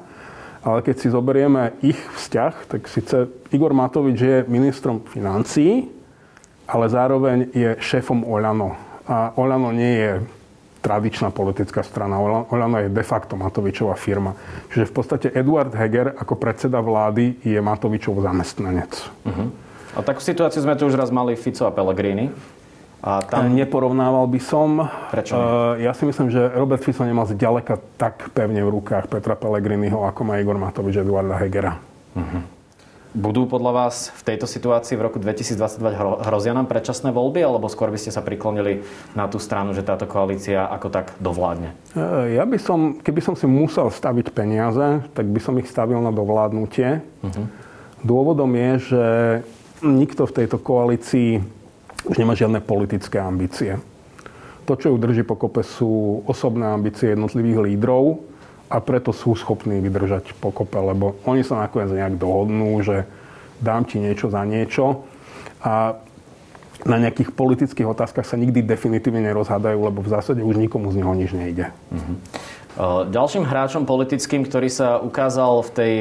Ale 0.62 0.82
keď 0.82 0.96
si 0.98 1.08
zoberieme 1.10 1.74
ich 1.82 1.98
vzťah, 1.98 2.54
tak 2.70 2.86
síce 2.90 3.30
Igor 3.54 3.74
Matovič 3.74 4.18
je 4.18 4.36
ministrom 4.50 5.02
financií, 5.06 5.86
ale 6.66 6.84
zároveň 6.90 7.50
je 7.54 7.70
šéfom 7.78 8.26
Oľano. 8.26 8.74
A 9.08 9.32
Oľano 9.38 9.72
nie 9.72 9.94
je 9.98 10.12
tradičná 10.82 11.34
politická 11.34 11.82
strana. 11.82 12.20
Oľano 12.22 12.84
je 12.84 12.94
de 12.94 13.04
facto 13.06 13.34
Matovičová 13.34 13.98
firma. 13.98 14.34
Čiže 14.70 14.90
v 14.90 14.94
podstate 14.94 15.26
Eduard 15.34 15.74
Heger 15.74 16.14
ako 16.14 16.38
predseda 16.38 16.78
vlády 16.78 17.42
je 17.42 17.58
Matovičov 17.58 18.22
zamestnanec. 18.22 18.92
Uh-huh. 19.26 19.48
A 19.96 20.04
takú 20.04 20.22
situáciu 20.22 20.62
sme 20.62 20.78
tu 20.78 20.86
už 20.86 20.94
raz 20.94 21.10
mali 21.10 21.34
Fico 21.34 21.66
a 21.66 21.72
Pellegrini. 21.74 22.30
A 22.98 23.22
tam... 23.22 23.54
Neporovnával 23.54 24.26
by 24.26 24.40
som. 24.42 24.90
Prečo? 25.14 25.38
Uh, 25.38 25.78
ja 25.78 25.94
si 25.94 26.02
myslím, 26.02 26.34
že 26.34 26.50
Robert 26.50 26.82
Fico 26.82 27.06
nemal 27.06 27.30
zďaleka 27.30 27.78
tak 27.94 28.34
pevne 28.34 28.58
v 28.66 28.74
rukách 28.74 29.06
Petra 29.06 29.38
Pellegriniho, 29.38 30.02
ako 30.02 30.20
má 30.26 30.42
Igor 30.42 30.58
Matovič 30.58 30.98
Eduarda 30.98 31.38
Hegera. 31.38 31.78
Uh-huh. 32.18 32.42
Budú 33.14 33.48
podľa 33.48 33.72
vás 33.72 34.10
v 34.20 34.34
tejto 34.34 34.44
situácii 34.44 34.98
v 34.98 35.02
roku 35.08 35.16
2022 35.16 35.80
hrozia 36.28 36.52
nám 36.52 36.68
predčasné 36.68 37.08
voľby, 37.08 37.40
alebo 37.40 37.70
skôr 37.70 37.88
by 37.88 37.96
ste 37.96 38.12
sa 38.12 38.20
priklonili 38.20 38.84
na 39.16 39.30
tú 39.30 39.40
stranu, 39.40 39.72
že 39.72 39.86
táto 39.86 40.04
koalícia 40.04 40.68
ako 40.68 40.92
tak 40.92 41.16
dovládne? 41.16 41.72
Ja 42.34 42.44
by 42.44 42.58
som, 42.60 43.00
keby 43.00 43.24
som 43.24 43.32
si 43.32 43.48
musel 43.48 43.88
staviť 43.88 44.28
peniaze, 44.34 45.00
tak 45.16 45.24
by 45.24 45.40
som 45.40 45.56
ich 45.56 45.70
stavil 45.70 46.04
na 46.04 46.12
dovládnutie. 46.12 47.00
Uh-huh. 47.24 47.46
Dôvodom 48.04 48.52
je, 48.52 48.70
že 48.92 49.04
nikto 49.80 50.28
v 50.28 50.44
tejto 50.44 50.60
koalícii 50.60 51.57
už 52.06 52.16
nemá 52.20 52.38
žiadne 52.38 52.62
politické 52.62 53.18
ambície. 53.18 53.80
To, 54.68 54.76
čo 54.76 54.92
ju 54.92 54.96
drží 55.00 55.24
pokope, 55.24 55.64
sú 55.64 56.22
osobné 56.28 56.68
ambície 56.68 57.16
jednotlivých 57.16 57.72
lídrov 57.72 58.20
a 58.68 58.84
preto 58.84 59.16
sú 59.16 59.32
schopní 59.32 59.80
vydržať 59.80 60.36
pokope, 60.36 60.76
lebo 60.76 61.16
oni 61.24 61.40
sa 61.40 61.64
nakoniec 61.64 61.88
nejak 61.88 62.20
dohodnú, 62.20 62.76
že 62.84 63.08
dám 63.64 63.88
ti 63.88 63.96
niečo 63.96 64.28
za 64.28 64.44
niečo 64.44 65.08
a 65.64 65.96
na 66.86 66.96
nejakých 67.00 67.34
politických 67.34 67.90
otázkach 67.90 68.22
sa 68.22 68.38
nikdy 68.38 68.62
definitívne 68.62 69.18
nerozhádajú, 69.26 69.78
lebo 69.82 69.98
v 69.98 70.12
zásade 70.14 70.46
už 70.46 70.62
nikomu 70.62 70.94
z 70.94 71.02
neho 71.02 71.10
nič 71.10 71.34
nejde. 71.34 71.74
Uh-huh. 71.90 72.14
Ďalším 73.08 73.48
hráčom 73.48 73.88
politickým, 73.88 74.44
ktorý 74.44 74.68
sa 74.68 75.00
ukázal 75.00 75.64
v 75.66 75.70
tej 75.72 75.94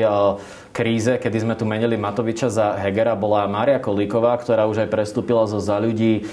kríze, 0.76 1.10
kedy 1.18 1.38
sme 1.42 1.58
tu 1.58 1.66
menili 1.66 1.98
Matoviča 1.98 2.54
za 2.54 2.78
Hegera, 2.78 3.18
bola 3.18 3.50
Mária 3.50 3.82
Kolíková, 3.82 4.38
ktorá 4.38 4.70
už 4.70 4.86
aj 4.86 4.94
prestúpila 4.94 5.50
zo 5.50 5.58
za 5.58 5.82
ľudí 5.82 6.30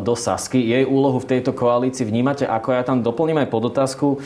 do 0.00 0.14
Sasky. 0.16 0.64
Jej 0.64 0.88
úlohu 0.88 1.20
v 1.20 1.28
tejto 1.36 1.52
koalícii 1.52 2.08
vnímate 2.08 2.48
ako? 2.48 2.72
Ja 2.72 2.88
tam 2.88 3.04
doplním 3.04 3.44
aj 3.44 3.52
podotázku. 3.52 4.24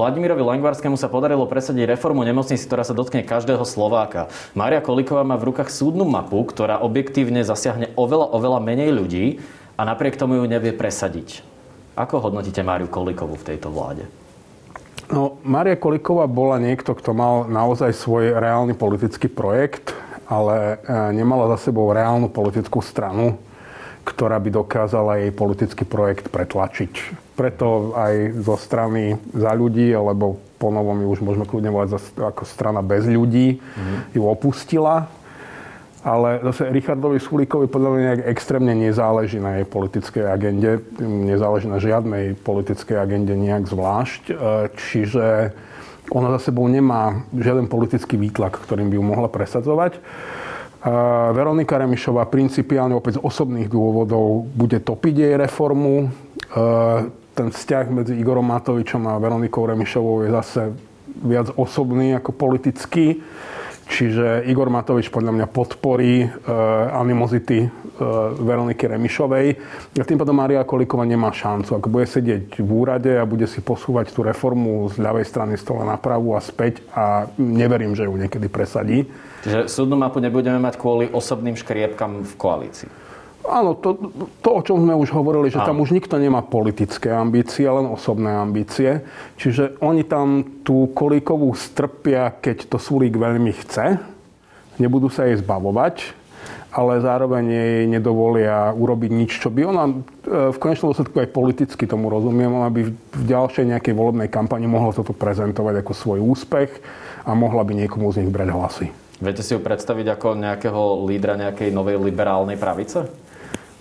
Vladimirovi 0.00 0.40
Langvarskému 0.40 0.96
sa 0.96 1.12
podarilo 1.12 1.44
presadiť 1.44 1.92
reformu 1.92 2.24
nemocnici, 2.24 2.64
ktorá 2.64 2.80
sa 2.80 2.96
dotkne 2.96 3.20
každého 3.20 3.68
Slováka. 3.68 4.32
Mária 4.56 4.80
Kolíková 4.80 5.28
má 5.28 5.36
v 5.36 5.52
rukách 5.52 5.68
súdnu 5.68 6.08
mapu, 6.08 6.40
ktorá 6.48 6.80
objektívne 6.80 7.44
zasiahne 7.44 7.92
oveľa, 8.00 8.32
oveľa 8.32 8.64
menej 8.64 8.96
ľudí 8.96 9.24
a 9.76 9.84
napriek 9.84 10.16
tomu 10.16 10.40
ju 10.40 10.48
nevie 10.48 10.72
presadiť. 10.72 11.44
Ako 12.00 12.24
hodnotíte 12.24 12.64
Máriu 12.64 12.88
Kolíkovú 12.88 13.36
v 13.36 13.52
tejto 13.52 13.68
vláde? 13.68 14.08
No, 15.06 15.38
Maria 15.46 15.78
Koliková 15.78 16.26
bola 16.26 16.58
niekto, 16.58 16.90
kto 16.94 17.14
mal 17.14 17.46
naozaj 17.46 17.94
svoj 17.94 18.42
reálny 18.42 18.74
politický 18.74 19.30
projekt, 19.30 19.94
ale 20.26 20.82
e, 20.82 21.14
nemala 21.14 21.54
za 21.54 21.70
sebou 21.70 21.86
reálnu 21.94 22.26
politickú 22.26 22.82
stranu, 22.82 23.38
ktorá 24.02 24.38
by 24.42 24.50
dokázala 24.50 25.22
jej 25.22 25.30
politický 25.30 25.86
projekt 25.86 26.30
pretlačiť. 26.30 26.92
Preto 27.38 27.94
aj 27.94 28.34
zo 28.42 28.58
strany 28.58 29.14
za 29.30 29.54
ľudí, 29.54 29.94
alebo 29.94 30.42
po 30.58 30.74
novom 30.74 30.98
ju 31.06 31.08
už 31.14 31.20
môžeme 31.22 31.46
kľudne 31.46 31.70
volať 31.70 32.02
ako 32.18 32.42
strana 32.42 32.82
bez 32.82 33.06
ľudí, 33.06 33.62
mm-hmm. 33.62 34.16
ju 34.16 34.22
opustila 34.26 35.06
ale 36.06 36.38
zase 36.38 36.70
Richardovi 36.70 37.18
Sulíkovi 37.18 37.66
podľa 37.66 37.90
mňa 37.90 38.02
nejak 38.06 38.22
extrémne 38.30 38.78
nezáleží 38.78 39.42
na 39.42 39.58
jej 39.58 39.66
politickej 39.66 40.22
agende, 40.30 40.78
nezáleží 41.02 41.66
na 41.66 41.82
žiadnej 41.82 42.38
politickej 42.46 42.94
agende 42.94 43.34
nejak 43.34 43.66
zvlášť, 43.66 44.22
e, 44.30 44.34
čiže 44.78 45.50
ona 46.14 46.30
za 46.38 46.54
sebou 46.54 46.70
nemá 46.70 47.26
žiaden 47.34 47.66
politický 47.66 48.14
výtlak, 48.14 48.54
ktorým 48.54 48.86
by 48.86 48.94
ju 48.94 49.02
mohla 49.02 49.26
presadzovať. 49.26 49.98
E, 49.98 50.00
Veronika 51.34 51.74
Remišová 51.74 52.30
principiálne 52.30 52.94
opäť 52.94 53.18
z 53.18 53.26
osobných 53.26 53.66
dôvodov 53.66 54.46
bude 54.54 54.78
topiť 54.78 55.14
jej 55.26 55.34
reformu. 55.34 56.06
E, 56.06 56.08
ten 57.34 57.50
vzťah 57.50 57.84
medzi 57.90 58.14
Igorom 58.14 58.46
Matovičom 58.46 59.10
a 59.10 59.18
Veronikou 59.18 59.66
Remišovou 59.66 60.22
je 60.22 60.30
zase 60.30 60.62
viac 61.18 61.50
osobný 61.58 62.14
ako 62.14 62.30
politický. 62.30 63.18
Čiže 63.86 64.42
Igor 64.50 64.66
Matovič 64.66 65.14
podľa 65.14 65.32
mňa 65.32 65.46
podporí 65.46 66.26
e, 66.26 66.28
animozity 66.90 67.64
e, 67.64 67.68
Veroniky 68.42 68.90
Remišovej. 68.90 69.46
A 69.94 70.02
tým 70.02 70.18
pádom 70.18 70.34
Maria 70.34 70.66
Kolíková 70.66 71.06
nemá 71.06 71.30
šancu. 71.30 71.78
Ak 71.78 71.86
bude 71.86 72.10
sedieť 72.10 72.58
v 72.58 72.70
úrade 72.70 73.14
a 73.14 73.22
bude 73.22 73.46
si 73.46 73.62
posúvať 73.62 74.10
tú 74.10 74.26
reformu 74.26 74.90
z 74.90 74.98
ľavej 74.98 75.24
strany 75.30 75.54
stola 75.54 75.86
na 75.86 75.96
pravú 75.96 76.34
a 76.34 76.42
späť 76.42 76.82
a 76.90 77.30
neverím, 77.38 77.94
že 77.94 78.10
ju 78.10 78.14
niekedy 78.18 78.50
presadí. 78.50 79.06
Čiže 79.46 79.70
súdnu 79.70 79.94
mapu 79.94 80.18
nebudeme 80.18 80.58
mať 80.58 80.82
kvôli 80.82 81.06
osobným 81.06 81.54
škriepkam 81.54 82.26
v 82.26 82.32
koalícii. 82.34 83.05
Áno, 83.46 83.78
to, 83.78 83.94
to, 84.42 84.50
o 84.50 84.62
čom 84.62 84.82
sme 84.82 84.94
už 84.98 85.14
hovorili, 85.14 85.48
že 85.48 85.62
Áno. 85.62 85.68
tam 85.70 85.78
už 85.82 85.94
nikto 85.94 86.18
nemá 86.18 86.42
politické 86.42 87.14
ambície, 87.14 87.66
len 87.66 87.86
osobné 87.86 88.34
ambície. 88.34 89.06
Čiže 89.38 89.78
oni 89.78 90.02
tam 90.02 90.42
tú 90.66 90.90
kolíkovú 90.90 91.54
strpia, 91.54 92.34
keď 92.34 92.66
to 92.66 92.76
Sulík 92.82 93.14
veľmi 93.14 93.54
chce. 93.54 94.02
Nebudú 94.76 95.08
sa 95.08 95.24
jej 95.30 95.38
zbavovať, 95.40 96.12
ale 96.76 97.00
zároveň 97.00 97.44
jej 97.48 97.80
nedovolia 97.88 98.74
urobiť 98.76 99.10
nič, 99.14 99.30
čo 99.40 99.48
by 99.48 99.60
ona 99.64 99.84
e, 99.88 99.94
v 100.52 100.58
konečnom 100.60 100.92
dôsledku 100.92 101.16
aj 101.16 101.32
politicky 101.32 101.88
tomu 101.88 102.12
rozumiem, 102.12 102.52
ona 102.52 102.68
by 102.68 102.92
v 102.92 103.22
ďalšej 103.24 103.72
nejakej 103.72 103.96
volebnej 103.96 104.28
kampani 104.28 104.68
mohla 104.68 104.92
toto 104.92 105.16
prezentovať 105.16 105.80
ako 105.80 105.92
svoj 105.96 106.20
úspech 106.20 106.68
a 107.24 107.32
mohla 107.32 107.64
by 107.64 107.72
niekomu 107.72 108.12
z 108.12 108.20
nich 108.20 108.30
brať 108.30 108.48
hlasy. 108.52 108.86
Viete 109.16 109.40
si 109.40 109.56
ju 109.56 109.60
predstaviť 109.64 110.12
ako 110.12 110.36
nejakého 110.36 111.08
lídra 111.08 111.40
nejakej 111.40 111.72
novej 111.72 111.96
liberálnej 111.96 112.60
pravice? 112.60 113.08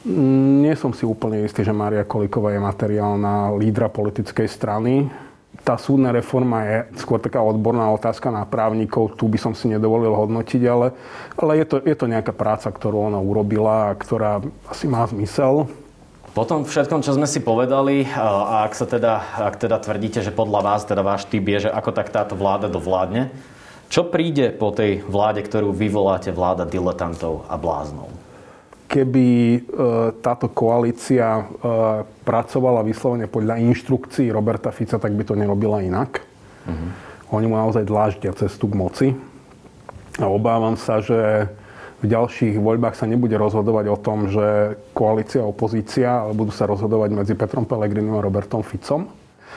Nie 0.06 0.78
som 0.78 0.94
si 0.94 1.02
úplne 1.02 1.42
istý, 1.42 1.66
že 1.66 1.74
Mária 1.74 2.06
Kolíková 2.06 2.54
je 2.54 2.62
materiálna 2.62 3.58
lídra 3.58 3.90
politickej 3.90 4.46
strany. 4.46 5.10
Tá 5.66 5.82
súdna 5.82 6.14
reforma 6.14 6.62
je 6.62 6.78
skôr 7.02 7.18
taká 7.18 7.42
odborná 7.42 7.90
otázka 7.90 8.30
na 8.30 8.46
právnikov, 8.46 9.18
tu 9.18 9.26
by 9.26 9.42
som 9.42 9.58
si 9.58 9.66
nedovolil 9.66 10.14
hodnotiť, 10.14 10.62
ale, 10.70 10.94
ale 11.34 11.58
je, 11.58 11.66
to, 11.66 11.76
je 11.82 11.96
to 11.98 12.06
nejaká 12.06 12.38
práca, 12.38 12.70
ktorú 12.70 13.10
ona 13.10 13.18
urobila 13.18 13.90
a 13.90 13.98
ktorá 13.98 14.46
asi 14.70 14.86
má 14.86 15.02
zmysel. 15.10 15.66
Po 16.38 16.46
tom 16.46 16.70
všetkom, 16.70 17.02
čo 17.02 17.18
sme 17.18 17.26
si 17.26 17.42
povedali, 17.42 18.06
a 18.14 18.62
ak, 18.70 18.78
sa 18.78 18.86
teda, 18.86 19.42
ak 19.42 19.58
teda 19.58 19.82
tvrdíte, 19.82 20.22
že 20.22 20.30
podľa 20.30 20.62
vás, 20.62 20.86
teda 20.86 21.02
váš 21.02 21.26
typ 21.26 21.42
je, 21.42 21.66
že 21.66 21.74
ako 21.74 21.90
tak 21.98 22.14
táto 22.14 22.38
vláda 22.38 22.70
dovládne, 22.70 23.34
čo 23.90 24.06
príde 24.06 24.54
po 24.54 24.70
tej 24.70 25.02
vláde, 25.02 25.42
ktorú 25.42 25.74
vyvoláte 25.74 26.30
vláda 26.30 26.68
diletantov 26.70 27.50
a 27.50 27.58
bláznov? 27.58 28.25
Keby 28.86 29.28
e, 29.28 29.60
táto 30.22 30.48
koalícia 30.50 31.42
e, 31.42 31.44
pracovala 32.24 32.86
vyslovene 32.86 33.26
podľa 33.26 33.60
inštrukcií 33.60 34.30
Roberta 34.30 34.70
Fica, 34.70 35.02
tak 35.02 35.14
by 35.14 35.24
to 35.26 35.34
nerobila 35.34 35.82
inak. 35.82 36.22
Uh-huh. 36.66 36.90
Oni 37.36 37.46
mu 37.50 37.58
naozaj 37.58 37.84
dláždia 37.86 38.32
cestu 38.38 38.70
k 38.70 38.78
moci. 38.78 39.08
A 40.22 40.26
obávam 40.32 40.80
sa, 40.80 41.04
že 41.04 41.50
v 42.00 42.06
ďalších 42.08 42.62
voľbách 42.62 42.96
sa 42.96 43.10
nebude 43.10 43.34
rozhodovať 43.36 43.86
o 43.92 43.98
tom, 43.98 44.30
že 44.30 44.78
koalícia 44.94 45.42
a 45.42 45.50
opozícia, 45.50 46.22
ale 46.22 46.38
budú 46.38 46.54
sa 46.54 46.70
rozhodovať 46.70 47.10
medzi 47.12 47.34
Petrom 47.34 47.66
Pelegrinom 47.66 48.22
a 48.22 48.24
Robertom 48.24 48.62
Ficom. 48.62 49.10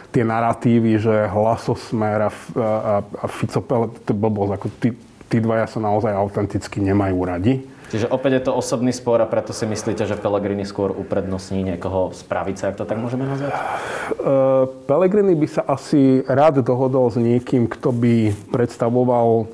Tie 0.08 0.24
narratívy, 0.24 0.96
že 0.96 1.14
hlasosmer 1.28 2.26
a, 2.26 2.30
a, 2.32 2.94
a 3.04 3.26
Fico, 3.28 3.60
to 4.02 4.12
blbosť, 4.16 4.52
ako 4.56 4.66
tí, 4.80 4.88
tí 5.28 5.36
dvaja 5.38 5.68
sa 5.68 5.78
naozaj 5.84 6.16
autenticky 6.16 6.80
nemajú 6.80 7.18
radi 7.22 7.77
Čiže 7.88 8.12
opäť 8.12 8.32
je 8.36 8.42
to 8.48 8.52
osobný 8.52 8.92
spor 8.92 9.16
a 9.24 9.30
preto 9.30 9.56
si 9.56 9.64
myslíte, 9.64 10.04
že 10.04 10.20
Pellegrini 10.20 10.68
skôr 10.68 10.92
uprednostní 10.92 11.64
niekoho 11.64 12.12
z 12.12 12.20
pravice, 12.28 12.68
ak 12.68 12.76
to 12.76 12.84
tak 12.84 13.00
môžeme 13.00 13.24
nazvať? 13.24 13.56
Uh, 13.56 14.68
Pellegrini 14.84 15.32
by 15.32 15.48
sa 15.48 15.64
asi 15.64 16.20
rád 16.28 16.60
dohodol 16.60 17.08
s 17.08 17.16
niekým, 17.16 17.64
kto 17.64 17.88
by 17.96 18.36
predstavoval 18.52 19.48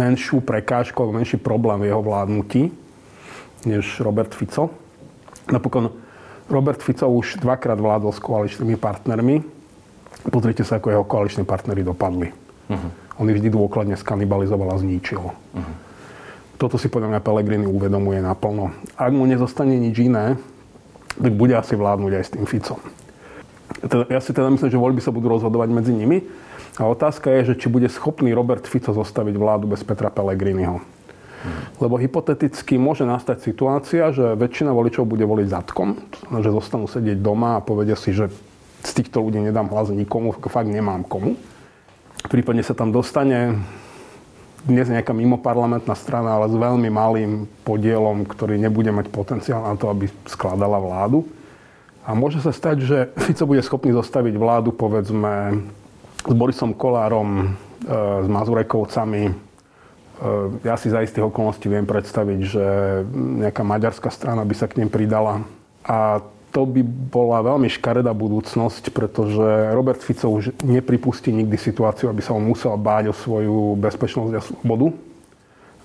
menšiu 0.00 0.40
prekážku 0.40 0.96
alebo 1.04 1.20
menší 1.20 1.36
problém 1.36 1.84
v 1.84 1.92
jeho 1.92 2.00
vládnutí, 2.00 2.72
než 3.68 4.00
Robert 4.00 4.32
Fico. 4.32 4.72
Napokon 5.52 5.92
Robert 6.48 6.80
Fico 6.80 7.04
už 7.12 7.44
dvakrát 7.44 7.76
vládol 7.76 8.16
s 8.16 8.24
koaličnými 8.24 8.80
partnermi. 8.80 9.44
Pozrite 10.32 10.64
sa, 10.64 10.80
ako 10.80 10.88
jeho 10.90 11.04
koaliční 11.04 11.44
partnery 11.44 11.84
dopadli. 11.84 12.32
Uh-huh. 12.72 12.90
On 13.20 13.28
ich 13.28 13.36
vždy 13.36 13.52
dôkladne 13.52 14.00
skanibalizoval 14.00 14.72
a 14.72 14.80
zničil. 14.80 15.20
Uh-huh. 15.20 15.74
Toto 16.60 16.76
si 16.76 16.92
podľa 16.92 17.16
mňa 17.16 17.24
Pelegrini 17.24 17.64
uvedomuje 17.64 18.20
naplno. 18.20 18.76
Ak 19.00 19.16
mu 19.16 19.24
nezostane 19.24 19.80
nič 19.80 19.96
iné, 19.96 20.36
tak 21.16 21.32
bude 21.32 21.56
asi 21.56 21.72
vládnuť 21.72 22.12
aj 22.12 22.24
s 22.28 22.32
tým 22.36 22.44
Ficom. 22.44 22.76
Teda, 23.80 24.04
ja 24.12 24.20
si 24.20 24.36
teda 24.36 24.52
myslím, 24.52 24.68
že 24.68 24.76
voľby 24.76 25.00
sa 25.00 25.08
budú 25.08 25.32
rozhodovať 25.32 25.72
medzi 25.72 25.96
nimi. 25.96 26.20
A 26.76 26.84
otázka 26.84 27.32
je, 27.40 27.54
že 27.56 27.64
či 27.64 27.72
bude 27.72 27.88
schopný 27.88 28.36
Robert 28.36 28.68
Fico 28.68 28.92
zostaviť 28.92 29.34
vládu 29.40 29.72
bez 29.72 29.80
Petra 29.88 30.12
Pellegriniho. 30.12 30.84
Hmm. 30.84 31.62
Lebo 31.80 31.96
hypoteticky 31.96 32.76
môže 32.76 33.08
nastať 33.08 33.40
situácia, 33.40 34.12
že 34.12 34.36
väčšina 34.36 34.76
voličov 34.76 35.08
bude 35.08 35.24
voliť 35.24 35.48
zadkom, 35.48 35.96
že 36.28 36.52
zostanú 36.52 36.84
sedieť 36.84 37.24
doma 37.24 37.56
a 37.56 37.64
povedia 37.64 37.96
si, 37.96 38.12
že 38.12 38.28
z 38.84 38.90
týchto 39.00 39.24
ľudí 39.24 39.40
nedám 39.40 39.72
hlas 39.72 39.88
nikomu, 39.88 40.36
fakt 40.36 40.68
nemám 40.68 41.08
komu. 41.08 41.40
Prípadne 42.28 42.60
sa 42.60 42.76
tam 42.76 42.92
dostane 42.92 43.56
dnes 44.64 44.88
nejaká 44.88 45.16
mimoparlamentná 45.16 45.96
strana, 45.96 46.36
ale 46.36 46.52
s 46.52 46.56
veľmi 46.56 46.90
malým 46.92 47.32
podielom, 47.64 48.28
ktorý 48.28 48.60
nebude 48.60 48.92
mať 48.92 49.08
potenciál 49.08 49.64
na 49.64 49.74
to, 49.76 49.88
aby 49.88 50.08
skladala 50.28 50.76
vládu. 50.76 51.24
A 52.04 52.16
môže 52.16 52.40
sa 52.40 52.52
stať, 52.52 52.76
že 52.84 52.98
Fico 53.24 53.44
bude 53.48 53.62
schopný 53.64 53.94
zostaviť 53.96 54.34
vládu, 54.36 54.72
povedzme, 54.72 55.64
s 56.20 56.32
Borisom 56.36 56.76
Kolárom, 56.76 57.30
e, 57.40 57.96
s 58.24 58.28
Mazurekovcami, 58.28 59.50
ja 60.60 60.76
si 60.76 60.92
za 60.92 61.00
istých 61.00 61.32
okolností 61.32 61.64
viem 61.72 61.88
predstaviť, 61.88 62.40
že 62.44 62.64
nejaká 63.40 63.64
maďarská 63.64 64.12
strana 64.12 64.44
by 64.44 64.52
sa 64.52 64.68
k 64.68 64.84
nim 64.84 64.92
pridala. 64.92 65.40
A 65.80 66.20
to 66.50 66.66
by 66.66 66.82
bola 66.84 67.46
veľmi 67.46 67.70
škaredá 67.70 68.10
budúcnosť, 68.10 68.90
pretože 68.90 69.70
Robert 69.70 70.02
Fico 70.02 70.30
už 70.34 70.54
nepripustí 70.66 71.30
nikdy 71.30 71.54
situáciu, 71.54 72.10
aby 72.10 72.22
sa 72.22 72.34
on 72.34 72.42
musel 72.42 72.74
báť 72.74 73.10
o 73.10 73.14
svoju 73.14 73.78
bezpečnosť 73.78 74.32
a 74.34 74.42
slobodu. 74.42 74.90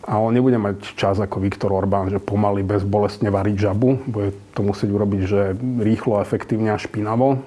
A 0.06 0.22
on 0.22 0.34
nebude 0.34 0.58
mať 0.62 0.94
čas 0.94 1.18
ako 1.18 1.42
Viktor 1.42 1.74
Orbán, 1.74 2.14
že 2.14 2.22
pomaly 2.22 2.62
bezbolestne 2.62 3.34
variť 3.34 3.70
žabu. 3.70 3.98
Bude 4.06 4.38
to 4.54 4.62
musieť 4.62 4.90
urobiť, 4.94 5.22
že 5.26 5.42
rýchlo, 5.82 6.22
efektívne 6.22 6.74
a 6.74 6.82
špinavo. 6.82 7.42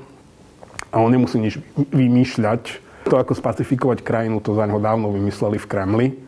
A 0.91 0.97
on 0.99 1.11
nemusí 1.15 1.39
nič 1.39 1.63
vymýšľať. 1.79 2.83
To, 3.07 3.15
ako 3.15 3.39
spacifikovať 3.39 4.03
krajinu, 4.03 4.43
to 4.43 4.59
za 4.59 4.67
neho 4.67 4.83
dávno 4.83 5.15
vymysleli 5.15 5.57
v 5.59 5.71
Kremli 5.71 6.28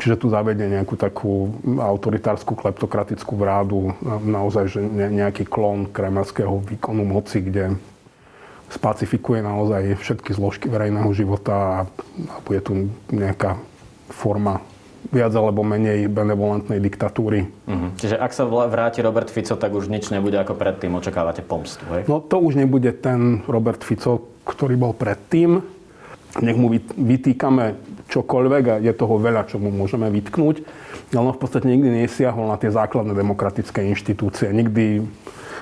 Čiže 0.00 0.16
tu 0.16 0.32
zavedie 0.32 0.64
nejakú 0.64 0.96
takú 0.96 1.52
autoritárskú, 1.76 2.56
kleptokratickú 2.56 3.36
vládu, 3.36 3.92
naozaj 4.24 4.64
že 4.72 4.80
nejaký 4.88 5.44
klon 5.44 5.92
kremelského 5.92 6.56
výkonu 6.64 7.04
moci, 7.04 7.44
kde 7.44 7.76
spacifikuje 8.72 9.44
naozaj 9.44 10.00
všetky 10.00 10.32
zložky 10.32 10.66
verejného 10.72 11.10
života 11.12 11.52
a 11.52 11.78
bude 12.48 12.64
tu 12.64 12.88
nejaká 13.12 13.60
forma 14.08 14.64
viac 15.10 15.32
alebo 15.34 15.66
menej 15.66 16.06
benevolentnej 16.06 16.78
diktatúry. 16.78 17.50
Uh-huh. 17.66 17.90
Čiže 17.98 18.16
ak 18.20 18.30
sa 18.30 18.46
vráti 18.46 19.02
Robert 19.02 19.28
Fico, 19.28 19.58
tak 19.58 19.74
už 19.74 19.90
nič 19.90 20.08
nebude 20.14 20.38
ako 20.38 20.54
predtým. 20.54 20.96
Očakávate 20.96 21.42
pomstu, 21.42 21.82
hej? 21.90 22.06
No 22.06 22.22
to 22.22 22.38
už 22.38 22.56
nebude 22.56 22.94
ten 22.94 23.42
Robert 23.50 23.82
Fico, 23.82 24.32
ktorý 24.46 24.78
bol 24.78 24.92
predtým. 24.94 25.60
Nech 26.38 26.54
mu 26.54 26.70
vytýkame 26.94 27.74
čokoľvek 28.10 28.64
a 28.66 28.74
je 28.82 28.92
toho 28.92 29.16
veľa, 29.16 29.46
čo 29.46 29.62
mu 29.62 29.70
môžeme 29.70 30.10
vytknúť. 30.10 30.66
Ale 31.14 31.30
on 31.30 31.34
v 31.34 31.42
podstate 31.42 31.70
nikdy 31.70 32.06
nesiahol 32.06 32.50
na 32.50 32.58
tie 32.58 32.70
základné 32.74 33.14
demokratické 33.14 33.86
inštitúcie. 33.86 34.50
Nikdy 34.50 35.06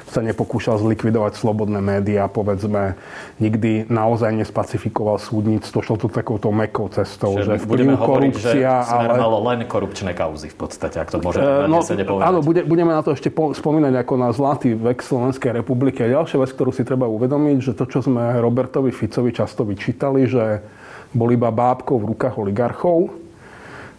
sa 0.08 0.24
nepokúšal 0.24 0.80
zlikvidovať 0.80 1.36
slobodné 1.36 1.84
médiá, 1.84 2.26
povedzme, 2.26 2.96
nikdy 3.36 3.86
naozaj 3.92 4.32
nespacifikoval 4.40 5.20
súdnictvo, 5.20 5.84
šlo 5.84 5.96
to 6.00 6.08
takouto 6.08 6.48
mekou 6.48 6.88
cestou, 6.88 7.36
že, 7.36 7.60
že 7.60 7.68
budeme 7.68 7.94
hovoriť, 7.94 8.32
korupcia, 8.32 8.70
že 8.88 8.96
ale... 9.04 9.20
malo 9.20 9.38
len 9.44 9.68
korupčné 9.68 10.16
kauzy 10.16 10.48
v 10.48 10.56
podstate, 10.56 10.96
ak 10.96 11.12
to 11.12 11.20
môže 11.20 11.38
e, 11.38 11.68
no, 11.68 11.84
povedať. 11.84 12.24
Áno, 12.24 12.40
bude, 12.40 12.64
budeme 12.64 12.96
na 12.96 13.04
to 13.04 13.12
ešte 13.12 13.28
po, 13.28 13.52
spomínať 13.52 13.94
ako 14.00 14.14
na 14.16 14.28
zlatý 14.32 14.72
vek 14.72 15.04
Slovenskej 15.04 15.52
republiky. 15.60 16.00
A 16.08 16.16
ďalšia 16.16 16.40
vec, 16.40 16.50
ktorú 16.56 16.72
si 16.72 16.82
treba 16.88 17.04
uvedomiť, 17.04 17.56
že 17.60 17.72
to, 17.76 17.84
čo 17.84 18.00
sme 18.00 18.40
Robertovi 18.40 18.90
Ficovi 18.90 19.30
často 19.36 19.68
vyčítali, 19.68 20.24
že 20.24 20.64
bol 21.12 21.28
iba 21.32 21.48
bábkou 21.48 21.96
v 22.00 22.08
rukách 22.14 22.36
oligarchov. 22.36 23.12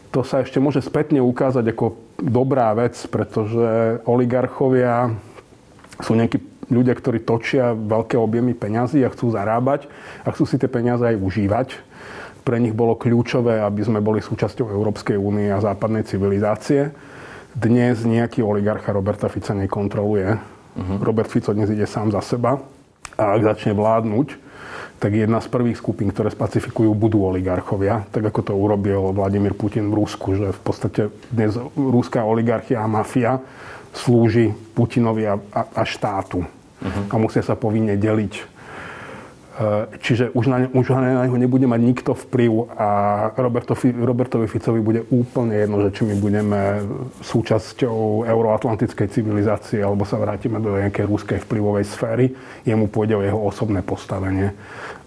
To 0.09 0.25
sa 0.25 0.41
ešte 0.41 0.57
môže 0.57 0.81
spätne 0.81 1.21
ukázať 1.21 1.69
ako 1.69 1.93
dobrá 2.17 2.73
vec, 2.73 2.97
pretože 3.09 4.01
oligarchovia 4.09 5.13
sú 6.01 6.17
nejakí 6.17 6.41
ľudia, 6.69 6.93
ktorí 6.93 7.25
točia 7.25 7.73
veľké 7.73 8.17
objemy 8.17 8.53
peňazí 8.53 9.01
a 9.05 9.13
chcú 9.13 9.33
zarábať 9.33 9.89
a 10.25 10.29
chcú 10.33 10.45
si 10.45 10.55
tie 10.61 10.69
peniaze 10.69 11.01
aj 11.01 11.17
užívať. 11.17 11.67
Pre 12.45 12.57
nich 12.57 12.73
bolo 12.73 12.97
kľúčové, 12.97 13.61
aby 13.61 13.81
sme 13.85 13.99
boli 14.01 14.23
súčasťou 14.23 14.69
Európskej 14.73 15.17
únie 15.17 15.49
a 15.53 15.61
západnej 15.61 16.05
civilizácie. 16.05 16.93
Dnes 17.53 18.05
nejaký 18.05 18.45
oligarcha 18.45 18.93
Roberta 18.93 19.27
Fica 19.27 19.53
nekontroluje. 19.57 20.37
Uh-huh. 20.37 20.97
Robert 21.01 21.29
Fico 21.29 21.51
dnes 21.51 21.69
ide 21.73 21.89
sám 21.89 22.13
za 22.13 22.21
seba 22.21 22.61
a 23.17 23.23
ak 23.35 23.41
začne 23.43 23.73
vládnuť, 23.75 24.48
tak 24.99 25.15
jedna 25.15 25.39
z 25.39 25.47
prvých 25.47 25.79
skupín, 25.79 26.11
ktoré 26.11 26.27
spacifikujú, 26.27 26.91
budú 26.91 27.23
oligarchovia, 27.23 28.03
tak 28.11 28.29
ako 28.29 28.51
to 28.51 28.53
urobil 28.53 29.15
Vladimír 29.15 29.55
Putin 29.55 29.87
v 29.87 30.03
Rusku, 30.03 30.35
že 30.35 30.47
v 30.51 30.61
podstate 30.61 31.01
dnes 31.31 31.55
ruská 31.73 32.27
oligarchia 32.27 32.83
a 32.83 32.91
mafia 32.91 33.39
slúži 33.95 34.51
Putinovi 34.75 35.23
a, 35.25 35.39
a, 35.55 35.61
a 35.71 35.83
štátu. 35.87 36.43
Uh-huh. 36.43 37.03
A 37.09 37.15
musia 37.15 37.41
sa 37.41 37.55
povinne 37.55 37.95
deliť 37.95 38.58
čiže 39.99 40.31
už 40.31 40.45
na, 40.47 40.57
už 40.71 40.87
na 40.95 41.27
neho 41.27 41.35
nebude 41.35 41.67
mať 41.67 41.81
nikto 41.83 42.11
vplyv 42.15 42.71
a 42.79 42.87
Roberto, 43.35 43.75
Robertovi 43.83 44.47
Ficovi 44.47 44.79
bude 44.79 45.03
úplne 45.11 45.59
jedno, 45.59 45.83
že 45.83 45.99
či 45.99 46.01
my 46.07 46.15
budeme 46.15 46.59
súčasťou 47.19 48.23
euroatlantickej 48.23 49.07
civilizácie 49.11 49.83
alebo 49.83 50.07
sa 50.07 50.15
vrátime 50.15 50.63
do 50.63 50.79
nejakej 50.79 51.03
rúskej 51.03 51.39
vplyvovej 51.43 51.85
sféry. 51.91 52.31
Jemu 52.63 52.87
pôjde 52.87 53.19
o 53.19 53.25
jeho 53.25 53.35
osobné 53.35 53.83
postavenie. 53.83 54.55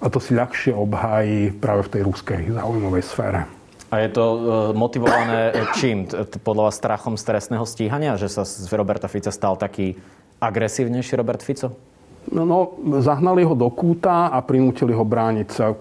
A 0.05 0.13
to 0.13 0.21
si 0.21 0.37
ľahšie 0.37 0.77
obhájí 0.77 1.57
práve 1.57 1.89
v 1.89 1.93
tej 1.97 2.03
rúskej 2.05 2.41
záujmovej 2.53 3.05
sfére. 3.09 3.49
A 3.89 4.05
je 4.05 4.09
to 4.13 4.25
eh, 4.25 4.41
motivované 4.77 5.53
čím? 5.81 6.05
Podľa 6.45 6.63
vás 6.69 6.77
strachom 6.77 7.17
z 7.17 7.25
stíhania? 7.65 8.21
Že 8.21 8.29
sa 8.29 8.43
z 8.45 8.69
Roberta 8.77 9.09
Fica 9.09 9.33
stal 9.33 9.57
taký 9.57 9.97
agresívnejší 10.45 11.17
Robert 11.17 11.41
Fico? 11.41 11.92
No, 12.31 12.47
no, 12.47 12.59
zahnali 13.03 13.43
ho 13.43 13.59
do 13.59 13.67
kúta 13.73 14.31
a 14.31 14.39
prinútili 14.45 14.95
ho 14.95 15.03
brániť 15.03 15.49
sa. 15.51 15.75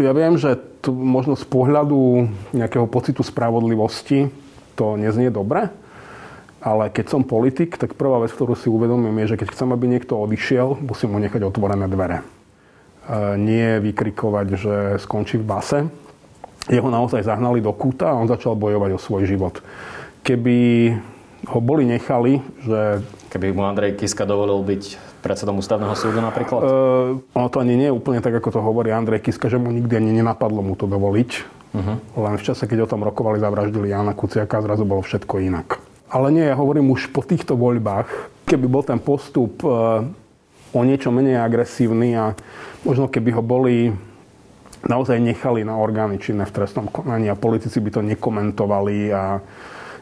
Ja 0.00 0.16
viem, 0.16 0.40
že 0.40 0.56
tu 0.80 0.96
možno 0.96 1.36
z 1.36 1.44
pohľadu 1.44 2.26
nejakého 2.56 2.88
pocitu 2.88 3.20
spravodlivosti 3.20 4.32
to 4.74 4.96
neznie 4.96 5.28
dobre, 5.28 5.68
ale 6.62 6.88
keď 6.88 7.06
som 7.12 7.22
politik, 7.26 7.76
tak 7.76 7.98
prvá 7.98 8.22
vec, 8.24 8.32
ktorú 8.32 8.56
si 8.56 8.72
uvedomím, 8.72 9.14
je, 9.22 9.36
že 9.36 9.38
keď 9.44 9.48
chcem, 9.52 9.68
aby 9.70 9.86
niekto 9.90 10.16
odišiel, 10.16 10.80
musím 10.80 11.14
mu 11.14 11.18
nechať 11.20 11.42
otvorené 11.44 11.86
dvere. 11.90 12.22
E, 12.22 12.24
nie 13.36 13.82
vykrikovať, 13.82 14.46
že 14.54 14.74
skončí 15.02 15.36
v 15.42 15.46
base. 15.46 15.78
Jeho 16.70 16.86
naozaj 16.86 17.26
zahnali 17.26 17.58
do 17.58 17.74
kúta 17.74 18.14
a 18.14 18.18
on 18.18 18.30
začal 18.30 18.54
bojovať 18.54 18.94
o 18.94 19.02
svoj 19.02 19.26
život. 19.26 19.58
Keby 20.22 20.58
ho 21.50 21.58
boli 21.58 21.82
nechali, 21.82 22.38
že... 22.62 23.02
Keby 23.34 23.50
mu 23.50 23.66
Andrej 23.66 23.98
Kiska 23.98 24.22
dovolil 24.22 24.62
byť 24.62 25.11
predsedom 25.22 25.62
ústavného 25.62 25.94
súdu 25.94 26.18
napríklad? 26.18 26.60
Uh, 26.60 27.22
ono 27.32 27.48
to 27.48 27.62
ani 27.62 27.78
nie 27.78 27.88
je 27.88 27.94
úplne 27.94 28.18
tak, 28.18 28.34
ako 28.34 28.58
to 28.58 28.60
hovorí 28.60 28.90
Andrej 28.90 29.22
Kiska, 29.22 29.46
že 29.46 29.56
mu 29.56 29.70
nikdy 29.70 30.02
ani 30.02 30.10
nenapadlo 30.18 30.60
mu 30.60 30.74
to 30.74 30.90
dovoliť. 30.90 31.30
Uh-huh. 31.72 31.96
Len 32.02 32.34
v 32.36 32.42
čase, 32.44 32.66
keď 32.66 32.84
o 32.84 32.90
tom 32.90 33.06
rokovali, 33.06 33.40
zavraždili 33.40 33.88
Jana 33.88 34.12
Kuciaka 34.12 34.60
zrazu 34.60 34.84
bolo 34.84 35.00
všetko 35.00 35.40
inak. 35.40 35.80
Ale 36.12 36.28
nie, 36.28 36.44
ja 36.44 36.58
hovorím 36.58 36.92
už 36.92 37.08
po 37.14 37.24
týchto 37.24 37.56
voľbách, 37.56 38.10
keby 38.44 38.66
bol 38.68 38.84
ten 38.84 39.00
postup 39.00 39.64
uh, 39.64 40.04
o 40.74 40.80
niečo 40.84 41.08
menej 41.08 41.40
agresívny 41.40 42.18
a 42.18 42.36
možno 42.84 43.08
keby 43.08 43.30
ho 43.32 43.40
boli 43.40 43.94
naozaj 44.82 45.22
nechali 45.22 45.62
na 45.62 45.78
orgány 45.78 46.18
činné 46.18 46.42
v 46.42 46.54
trestnom 46.54 46.90
konaní 46.90 47.30
a 47.30 47.38
politici 47.38 47.78
by 47.78 47.90
to 47.94 48.00
nekomentovali 48.02 49.14
a 49.14 49.38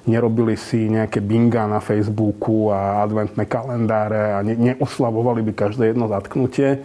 nerobili 0.08 0.56
si 0.56 0.88
nejaké 0.88 1.20
binga 1.20 1.68
na 1.68 1.80
Facebooku 1.82 2.72
a 2.72 3.04
adventné 3.04 3.44
kalendáre 3.44 4.36
a 4.36 4.38
ne, 4.40 4.56
neoslavovali 4.56 5.44
by 5.50 5.52
každé 5.52 5.92
jedno 5.92 6.08
zatknutie. 6.08 6.68
E, 6.76 6.78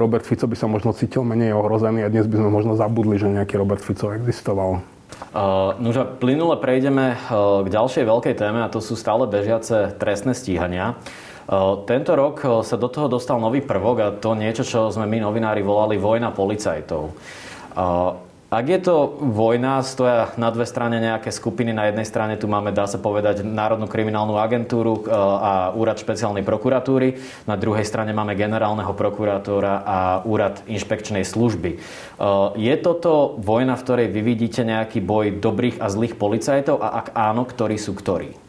Robert 0.00 0.24
Fico 0.24 0.48
by 0.48 0.56
sa 0.56 0.70
možno 0.70 0.96
cítil 0.96 1.26
menej 1.26 1.52
ohrozený 1.52 2.06
a 2.06 2.12
dnes 2.12 2.24
by 2.24 2.40
sme 2.40 2.50
možno 2.52 2.72
zabudli, 2.78 3.20
že 3.20 3.28
nejaký 3.28 3.60
Robert 3.60 3.84
Fico 3.84 4.14
existoval. 4.14 4.80
Uh, 5.34 5.74
nože, 5.82 6.06
plynule 6.22 6.56
prejdeme 6.62 7.18
uh, 7.18 7.60
k 7.66 7.68
ďalšej 7.68 8.04
veľkej 8.06 8.34
téme 8.38 8.62
a 8.62 8.70
to 8.70 8.78
sú 8.78 8.94
stále 8.94 9.26
bežiace 9.26 9.92
trestné 9.98 10.32
stíhania. 10.32 10.94
Uh, 11.48 11.82
tento 11.88 12.14
rok 12.14 12.62
sa 12.62 12.76
do 12.78 12.86
toho 12.86 13.10
dostal 13.10 13.40
nový 13.40 13.60
prvok 13.64 13.96
a 13.98 14.14
to 14.14 14.38
niečo, 14.38 14.62
čo 14.62 14.92
sme 14.94 15.10
my 15.10 15.18
novinári 15.24 15.64
volali 15.64 15.98
vojna 15.98 16.30
policajtov. 16.30 17.12
Ak 18.48 18.64
je 18.64 18.80
to 18.80 19.20
vojna, 19.20 19.84
stoja 19.84 20.32
na 20.40 20.48
dve 20.48 20.64
strane 20.64 21.04
nejaké 21.04 21.28
skupiny. 21.28 21.76
Na 21.76 21.92
jednej 21.92 22.08
strane 22.08 22.40
tu 22.40 22.48
máme, 22.48 22.72
dá 22.72 22.88
sa 22.88 22.96
povedať, 22.96 23.44
Národnú 23.44 23.84
kriminálnu 23.84 24.40
agentúru 24.40 25.04
e, 25.04 25.12
a 25.12 25.52
úrad 25.76 26.00
špeciálnej 26.00 26.40
prokuratúry. 26.48 27.20
Na 27.44 27.60
druhej 27.60 27.84
strane 27.84 28.16
máme 28.16 28.32
generálneho 28.40 28.96
prokurátora 28.96 29.84
a 29.84 29.98
úrad 30.24 30.64
inšpekčnej 30.64 31.28
služby. 31.28 31.76
E, 31.76 31.78
je 32.56 32.74
toto 32.80 33.36
vojna, 33.36 33.76
v 33.76 33.84
ktorej 33.84 34.08
vy 34.16 34.20
vidíte 34.24 34.64
nejaký 34.64 35.04
boj 35.04 35.44
dobrých 35.44 35.84
a 35.84 35.92
zlých 35.92 36.16
policajtov? 36.16 36.80
A 36.80 37.04
ak 37.04 37.06
áno, 37.12 37.44
ktorí 37.44 37.76
sú 37.76 37.92
ktorí? 37.92 38.47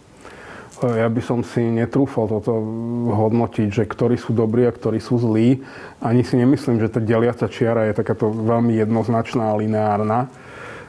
Ja 0.80 1.12
by 1.12 1.20
som 1.20 1.44
si 1.44 1.60
netrúfal 1.60 2.32
toto 2.32 2.56
hodnotiť, 3.12 3.68
že 3.68 3.84
ktorí 3.84 4.16
sú 4.16 4.32
dobrí 4.32 4.64
a 4.64 4.72
ktorí 4.72 5.04
sú 5.04 5.20
zlí. 5.20 5.60
Ani 6.00 6.24
si 6.24 6.40
nemyslím, 6.40 6.80
že 6.80 6.88
tá 6.88 7.04
deliaca 7.04 7.52
čiara 7.52 7.92
je 7.92 8.00
takáto 8.00 8.32
veľmi 8.32 8.80
jednoznačná 8.80 9.52
a 9.52 9.60
lineárna. 9.60 10.32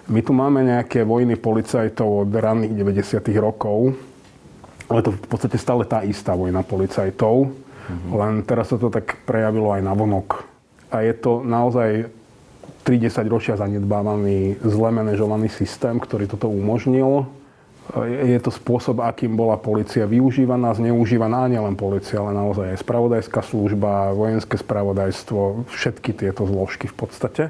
My 0.07 0.23
tu 0.23 0.31
máme 0.31 0.63
nejaké 0.63 1.03
vojny 1.03 1.35
policajtov 1.35 2.27
od 2.27 2.31
ranných 2.31 2.75
90. 2.75 3.19
rokov, 3.43 3.95
ale 4.87 5.03
to 5.03 5.11
v 5.11 5.27
podstate 5.27 5.59
stále 5.59 5.83
tá 5.87 6.07
istá 6.07 6.39
vojna 6.39 6.63
policajtov, 6.63 7.51
mm-hmm. 7.51 8.11
len 8.15 8.43
teraz 8.47 8.71
sa 8.71 8.79
to 8.79 8.91
tak 8.91 9.19
prejavilo 9.27 9.75
aj 9.75 9.83
na 9.83 9.95
vonok. 9.95 10.47
A 10.91 11.03
je 11.03 11.15
to 11.15 11.43
naozaj 11.43 12.11
30 12.87 13.27
ročia 13.27 13.55
zanedbávaný, 13.59 14.59
zle 14.63 14.91
manažovaný 14.95 15.51
systém, 15.51 15.99
ktorý 15.99 16.31
toto 16.31 16.47
umožnil 16.47 17.27
je 18.07 18.39
to 18.39 18.55
spôsob, 18.55 19.03
akým 19.03 19.35
bola 19.35 19.59
policia 19.59 20.07
využívaná, 20.07 20.75
zneužívaná, 20.77 21.51
nielen 21.51 21.75
policia, 21.75 22.23
ale 22.23 22.37
naozaj 22.37 22.77
aj 22.77 22.83
spravodajská 22.87 23.41
služba, 23.43 24.15
vojenské 24.15 24.55
spravodajstvo, 24.61 25.67
všetky 25.67 26.15
tieto 26.15 26.47
zložky 26.47 26.87
v 26.87 26.97
podstate. 26.97 27.43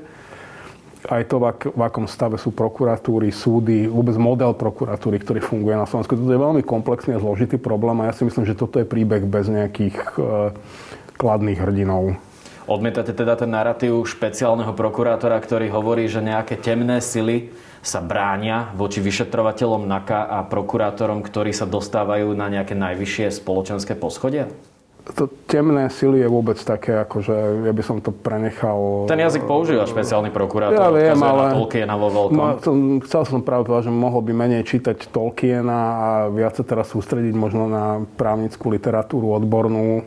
aj 1.09 1.23
to, 1.33 1.41
v, 1.41 1.45
ak, 1.49 1.61
v 1.73 1.81
akom 1.81 2.05
stave 2.05 2.37
sú 2.37 2.53
prokuratúry, 2.53 3.33
súdy, 3.33 3.89
vôbec 3.89 4.17
model 4.21 4.53
prokuratúry, 4.53 5.21
ktorý 5.21 5.41
funguje 5.41 5.77
na 5.77 5.89
Slovensku. 5.89 6.17
Toto 6.17 6.33
je 6.33 6.41
veľmi 6.41 6.63
komplexný 6.65 7.17
a 7.17 7.23
zložitý 7.23 7.57
problém 7.57 8.01
a 8.05 8.09
ja 8.09 8.17
si 8.17 8.29
myslím, 8.29 8.45
že 8.45 8.57
toto 8.57 8.81
je 8.81 8.89
príbeh 8.89 9.25
bez 9.25 9.49
nejakých 9.49 9.97
e, 9.97 10.09
kladných 11.17 11.61
hrdinov. 11.61 12.21
Odmietate 12.69 13.17
teda 13.17 13.35
ten 13.35 13.51
narratív 13.51 14.05
špeciálneho 14.07 14.77
prokurátora, 14.77 15.41
ktorý 15.41 15.73
hovorí, 15.73 16.07
že 16.07 16.23
nejaké 16.23 16.61
temné 16.61 17.01
sily 17.01 17.51
sa 17.81 18.05
bránia 18.05 18.73
voči 18.77 19.01
vyšetrovateľom 19.01 19.89
NAKA 19.89 20.29
a 20.29 20.39
prokurátorom, 20.45 21.25
ktorí 21.25 21.57
sa 21.57 21.65
dostávajú 21.65 22.37
na 22.37 22.53
nejaké 22.53 22.77
najvyššie 22.77 23.41
spoločenské 23.41 23.97
poschodia? 23.97 24.53
to 25.13 25.27
temné 25.49 25.91
sily 25.91 26.23
je 26.23 26.29
vôbec 26.31 26.59
také, 26.61 27.03
akože 27.03 27.67
ja 27.67 27.73
by 27.75 27.83
som 27.83 27.99
to 27.99 28.15
prenechal... 28.15 29.09
Ten 29.11 29.21
jazyk 29.21 29.45
používa 29.45 29.85
špeciálny 29.89 30.31
prokurátor, 30.31 30.77
ja 30.77 30.91
viem, 30.91 31.19
ale... 31.19 31.51
na 31.51 31.57
Tolkiena 31.57 31.95
vo 31.99 32.09
veľkom. 32.09 32.37
No, 32.37 32.47
to, 32.61 32.71
chcel 33.09 33.23
som 33.27 33.41
práve 33.43 33.67
povedať, 33.67 33.91
že 33.91 33.95
mohol 33.95 34.23
by 34.23 34.33
menej 34.33 34.63
čítať 34.67 35.11
Tolkiena 35.11 35.79
a 35.79 36.09
viac 36.31 36.57
sa 36.57 36.65
teraz 36.65 36.93
sústrediť 36.93 37.35
možno 37.35 37.67
na 37.67 38.05
právnickú 38.17 38.71
literatúru 38.71 39.35
odbornú. 39.35 40.07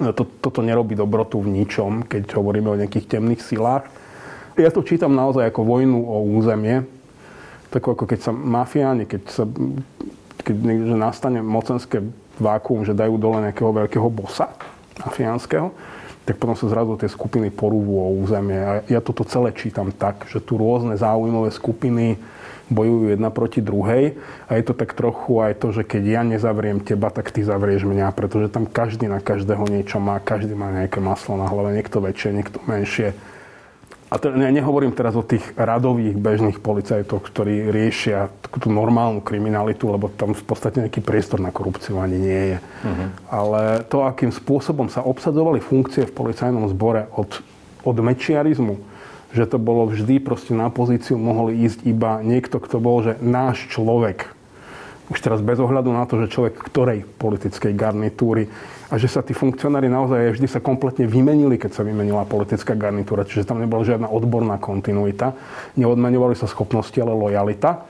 No, 0.00 0.10
to, 0.14 0.24
toto 0.24 0.64
nerobí 0.64 0.96
dobrotu 0.96 1.42
v 1.42 1.52
ničom, 1.62 2.06
keď 2.06 2.36
hovoríme 2.38 2.68
o 2.72 2.78
nejakých 2.78 3.18
temných 3.18 3.42
silách. 3.42 3.88
Ja 4.60 4.68
to 4.68 4.84
čítam 4.84 5.16
naozaj 5.16 5.48
ako 5.48 5.64
vojnu 5.64 6.00
o 6.04 6.20
územie. 6.24 6.84
Tak 7.72 7.88
ako 7.88 8.04
keď 8.04 8.20
sa 8.20 8.32
mafiáni, 8.36 9.08
keď 9.08 9.22
sa 9.32 9.44
keď 10.42 10.56
že 10.58 10.96
nastane 10.98 11.38
mocenské 11.40 12.02
vákuum, 12.36 12.82
že 12.82 12.98
dajú 12.98 13.14
dole 13.16 13.38
nejakého 13.46 13.70
veľkého 13.70 14.08
bossa 14.10 14.50
mafiánskeho, 15.06 15.70
tak 16.22 16.38
potom 16.38 16.54
sa 16.54 16.70
zrazu 16.70 16.94
tie 16.98 17.10
skupiny 17.10 17.50
porúvu 17.50 17.98
o 17.98 18.14
územie. 18.22 18.58
A 18.58 18.72
ja 18.86 19.00
toto 19.02 19.26
celé 19.26 19.54
čítam 19.54 19.90
tak, 19.90 20.26
že 20.30 20.38
tu 20.38 20.58
rôzne 20.58 20.94
záujmové 20.94 21.50
skupiny 21.50 22.18
bojujú 22.70 23.12
jedna 23.12 23.28
proti 23.28 23.60
druhej 23.60 24.16
a 24.48 24.56
je 24.56 24.64
to 24.64 24.72
tak 24.72 24.96
trochu 24.96 25.44
aj 25.44 25.60
to, 25.60 25.76
že 25.76 25.82
keď 25.84 26.02
ja 26.08 26.22
nezavriem 26.24 26.80
teba, 26.80 27.12
tak 27.12 27.28
ty 27.28 27.44
zavrieš 27.44 27.84
mňa, 27.84 28.14
pretože 28.16 28.48
tam 28.48 28.64
každý 28.64 29.12
na 29.12 29.20
každého 29.20 29.66
niečo 29.68 30.00
má, 30.00 30.16
každý 30.22 30.56
má 30.56 30.72
nejaké 30.72 31.02
maslo 31.02 31.36
na 31.36 31.50
hlave, 31.50 31.76
niekto 31.76 32.00
väčšie, 32.00 32.30
niekto 32.32 32.58
menšie 32.64 33.12
a 34.12 34.20
to, 34.20 34.28
ja 34.28 34.52
nehovorím 34.52 34.92
teraz 34.92 35.16
o 35.16 35.24
tých 35.24 35.56
radových 35.56 36.20
bežných 36.20 36.60
policajtoch, 36.60 37.24
ktorí 37.32 37.72
riešia 37.72 38.28
tú 38.60 38.68
normálnu 38.68 39.24
kriminalitu, 39.24 39.88
lebo 39.88 40.12
tam 40.12 40.36
v 40.36 40.44
podstate 40.44 40.84
nejaký 40.84 41.00
priestor 41.00 41.40
na 41.40 41.48
korupciu 41.48 41.96
ani 41.96 42.20
nie 42.20 42.42
je. 42.52 42.58
Uh-huh. 42.60 43.08
Ale 43.32 43.60
to, 43.88 44.04
akým 44.04 44.28
spôsobom 44.28 44.92
sa 44.92 45.00
obsadzovali 45.00 45.64
funkcie 45.64 46.04
v 46.04 46.12
policajnom 46.12 46.68
zbore 46.68 47.08
od, 47.16 47.40
od 47.88 47.96
mečiarizmu, 47.96 48.76
že 49.32 49.48
to 49.48 49.56
bolo 49.56 49.88
vždy 49.88 50.20
proste 50.20 50.52
na 50.52 50.68
pozíciu 50.68 51.16
mohol 51.16 51.48
ísť 51.56 51.88
iba 51.88 52.20
niekto, 52.20 52.60
kto 52.60 52.84
bol, 52.84 53.00
že 53.00 53.16
náš 53.24 53.64
človek. 53.72 54.28
Už 55.10 55.18
teraz 55.18 55.42
bez 55.42 55.58
ohľadu 55.58 55.90
na 55.90 56.06
to, 56.06 56.22
že 56.22 56.30
človek 56.30 56.62
ktorej 56.62 57.02
politickej 57.18 57.74
garnitúry 57.74 58.46
a 58.92 59.00
že 59.00 59.10
sa 59.10 59.24
tí 59.24 59.34
funkcionári 59.34 59.90
naozaj 59.90 60.38
vždy 60.38 60.46
sa 60.46 60.60
kompletne 60.62 61.08
vymenili, 61.08 61.58
keď 61.58 61.80
sa 61.80 61.82
vymenila 61.82 62.28
politická 62.28 62.76
garnitúra, 62.78 63.26
čiže 63.26 63.48
tam 63.48 63.58
nebola 63.58 63.82
žiadna 63.82 64.06
odborná 64.06 64.60
kontinuita, 64.62 65.34
neodmenovali 65.74 66.38
sa 66.38 66.46
schopnosti, 66.46 66.94
ale 67.00 67.16
lojalita. 67.16 67.88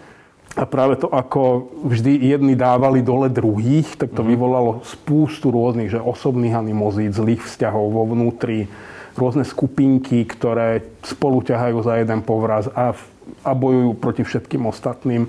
A 0.53 0.69
práve 0.69 1.01
to, 1.01 1.09
ako 1.09 1.73
vždy 1.89 2.29
jedni 2.29 2.53
dávali 2.53 3.01
dole 3.01 3.33
druhých, 3.33 3.97
tak 3.97 4.13
to 4.13 4.21
mhm. 4.25 4.29
vyvolalo 4.37 4.71
spústu 4.85 5.49
rôznych, 5.49 5.93
že 5.93 6.01
osobných 6.01 6.57
animozít, 6.57 7.17
zlých 7.17 7.45
vzťahov 7.45 7.87
vo 7.93 8.05
vnútri, 8.09 8.69
rôzne 9.17 9.45
skupinky, 9.45 10.25
ktoré 10.25 10.85
spolu 11.05 11.45
ťahajú 11.45 11.77
za 11.85 12.01
jeden 12.01 12.25
povraz 12.25 12.69
a, 12.73 12.97
a 13.45 13.51
bojujú 13.53 13.91
proti 14.01 14.23
všetkým 14.25 14.65
ostatným. 14.65 15.29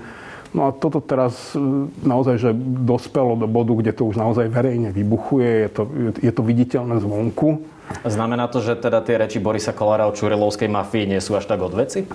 No 0.54 0.70
a 0.70 0.72
toto 0.72 1.02
teraz 1.02 1.34
e, 1.52 1.58
naozaj, 2.06 2.38
že 2.38 2.50
dospelo 2.86 3.34
do 3.34 3.50
bodu, 3.50 3.74
kde 3.74 3.90
to 3.90 4.06
už 4.06 4.14
naozaj 4.14 4.46
verejne 4.46 4.94
vybuchuje, 4.94 5.66
je 5.66 5.70
to, 5.74 5.82
je 6.22 6.32
to 6.32 6.42
viditeľné 6.46 7.02
zvonku. 7.02 7.66
Znamená 8.06 8.46
to, 8.46 8.62
že 8.62 8.78
teda 8.78 9.02
tie 9.02 9.18
reči 9.18 9.42
Borisa 9.42 9.74
Kolára 9.74 10.06
o 10.06 10.14
Čurilovskej 10.14 10.70
mafii 10.70 11.10
nie 11.10 11.20
sú 11.20 11.34
až 11.34 11.50
tak 11.50 11.58
od 11.58 11.74
veci? 11.74 12.06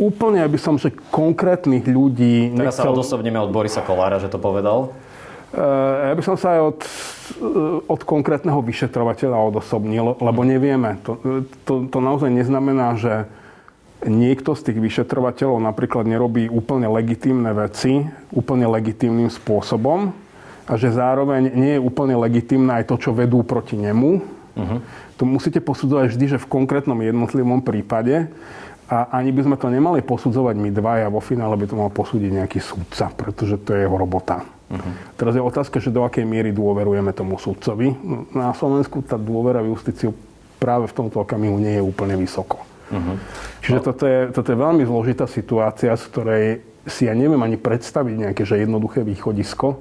Úplne 0.00 0.40
by 0.48 0.58
som, 0.58 0.80
že 0.80 0.90
konkrétnych 1.12 1.84
ľudí... 1.84 2.56
Teraz 2.56 2.80
nechcel... 2.80 2.88
sa 2.88 2.96
odosobníme 2.96 3.38
od 3.38 3.52
Borisa 3.52 3.84
Kolára, 3.84 4.16
že 4.16 4.32
to 4.32 4.40
povedal. 4.40 4.96
E, 5.52 5.60
ja 6.08 6.14
by 6.16 6.22
som 6.24 6.40
sa 6.40 6.56
aj 6.56 6.60
od, 6.64 6.80
e, 6.80 7.48
od 7.92 8.00
konkrétneho 8.08 8.64
vyšetrovateľa 8.64 9.36
odosobnil, 9.52 10.16
lebo 10.16 10.40
nevieme. 10.48 10.96
To, 11.04 11.20
to, 11.68 11.92
to 11.92 11.98
naozaj 12.00 12.32
neznamená, 12.32 12.96
že 12.96 13.28
niekto 14.06 14.58
z 14.58 14.70
tých 14.70 14.78
vyšetrovateľov 14.82 15.62
napríklad 15.62 16.04
nerobí 16.06 16.50
úplne 16.50 16.90
legitímne 16.90 17.54
veci 17.54 18.02
úplne 18.32 18.66
legitímnym 18.66 19.28
spôsobom 19.28 20.10
a 20.66 20.72
že 20.78 20.94
zároveň 20.94 21.52
nie 21.52 21.72
je 21.78 21.84
úplne 21.84 22.16
legitímne 22.16 22.72
aj 22.80 22.88
to, 22.88 22.96
čo 22.98 23.10
vedú 23.12 23.42
proti 23.42 23.76
nemu. 23.76 24.10
Uh-huh. 24.52 24.78
To 25.18 25.22
musíte 25.28 25.60
posudzovať 25.60 26.14
vždy, 26.14 26.24
že 26.36 26.42
v 26.42 26.50
konkrétnom 26.50 26.98
jednotlivom 26.98 27.60
prípade 27.60 28.30
a 28.88 29.08
ani 29.16 29.32
by 29.32 29.40
sme 29.48 29.56
to 29.56 29.68
nemali 29.72 30.04
posudzovať 30.04 30.54
my 30.58 30.70
dvaja, 30.70 31.12
vo 31.12 31.22
finále 31.22 31.56
by 31.56 31.66
to 31.68 31.76
mal 31.78 31.90
posúdiť 31.90 32.30
nejaký 32.42 32.60
súdca, 32.60 33.08
pretože 33.12 33.56
to 33.62 33.74
je 33.74 33.84
jeho 33.84 33.96
robota. 33.96 34.44
Uh-huh. 34.72 34.92
Teraz 35.20 35.36
je 35.36 35.42
otázka, 35.44 35.76
že 35.82 35.92
do 35.92 36.06
akej 36.06 36.24
miery 36.24 36.50
dôverujeme 36.54 37.12
tomu 37.12 37.36
súdcovi. 37.36 37.92
Na 38.32 38.56
Slovensku 38.56 39.04
tá 39.04 39.20
dôvera 39.20 39.60
v 39.60 39.76
justíciu 39.76 40.16
práve 40.56 40.88
v 40.88 40.96
tomto 40.96 41.20
okamihu 41.20 41.58
nie 41.58 41.76
je 41.76 41.84
úplne 41.84 42.16
vysoko. 42.16 42.71
Uh-huh. 42.92 43.16
Čiže 43.64 43.78
toto, 43.80 44.04
je, 44.04 44.20
toto 44.30 44.48
je 44.52 44.58
veľmi 44.60 44.84
zložitá 44.84 45.24
situácia, 45.24 45.96
z 45.96 46.04
ktorej 46.12 46.44
si 46.84 47.08
ja 47.08 47.16
neviem 47.16 47.40
ani 47.40 47.56
predstaviť 47.56 48.14
nejaké 48.28 48.42
že 48.44 48.60
jednoduché 48.60 49.00
východisko. 49.00 49.80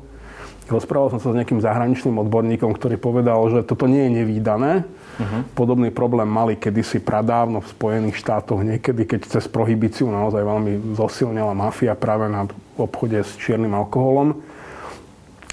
Rozprával 0.71 1.11
som 1.11 1.19
sa 1.19 1.35
s 1.35 1.37
nejakým 1.37 1.59
zahraničným 1.59 2.15
odborníkom, 2.23 2.71
ktorý 2.71 2.95
povedal, 2.95 3.43
že 3.51 3.67
toto 3.67 3.91
nie 3.91 4.07
je 4.07 4.23
nevýdané. 4.23 4.87
Uh-huh. 4.87 5.43
Podobný 5.51 5.91
problém 5.91 6.31
mali 6.31 6.55
kedysi 6.55 7.03
pradávno 7.03 7.59
v 7.59 7.67
Spojených 7.67 8.15
štátoch, 8.15 8.63
niekedy, 8.63 9.03
keď 9.03 9.27
cez 9.27 9.51
prohibíciu 9.51 10.07
naozaj 10.07 10.39
veľmi 10.39 10.95
zosilnila 10.95 11.51
mafia 11.51 11.91
práve 11.99 12.31
na 12.31 12.47
obchode 12.79 13.19
s 13.19 13.35
čiernym 13.35 13.75
alkoholom. 13.75 14.39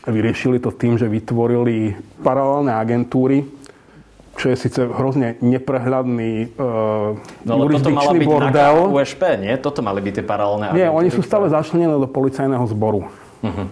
Vyriešili 0.06 0.62
to 0.62 0.70
tým, 0.70 0.96
že 0.96 1.10
vytvorili 1.10 1.98
paralelné 2.22 2.72
agentúry, 2.72 3.44
čo 4.38 4.54
je 4.54 4.56
síce 4.56 4.80
hrozne 4.86 5.34
neprehľadný 5.42 6.54
uh, 6.54 7.18
no, 7.42 7.52
jurisdikčný 7.66 8.22
bordel. 8.22 8.86
USP, 8.94 9.22
nie? 9.42 9.52
Toto 9.58 9.82
mali 9.82 9.98
byť 9.98 10.22
tie 10.22 10.24
paralelné 10.24 10.64
Nie, 10.72 10.88
oni 10.88 11.10
sú 11.10 11.26
stále 11.26 11.50
začlenené 11.50 11.90
do 11.90 12.06
policajného 12.06 12.62
zboru. 12.70 13.10
Uh-huh. 13.38 13.70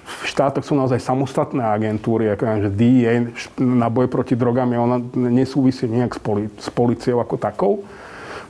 V 0.00 0.24
štátoch 0.24 0.64
sú 0.64 0.72
naozaj 0.72 0.96
samostatné 0.96 1.60
agentúry, 1.60 2.32
ako 2.32 2.68
že 2.68 2.70
DEA 2.72 3.28
na 3.60 3.92
boj 3.92 4.08
proti 4.08 4.32
drogám, 4.32 4.72
ona 4.72 4.96
nesúvisí 5.12 5.84
nejak 5.84 6.16
s, 6.16 6.20
poli- 6.20 6.52
s 6.56 6.72
policiou 6.72 7.20
ako 7.20 7.34
takou 7.36 7.72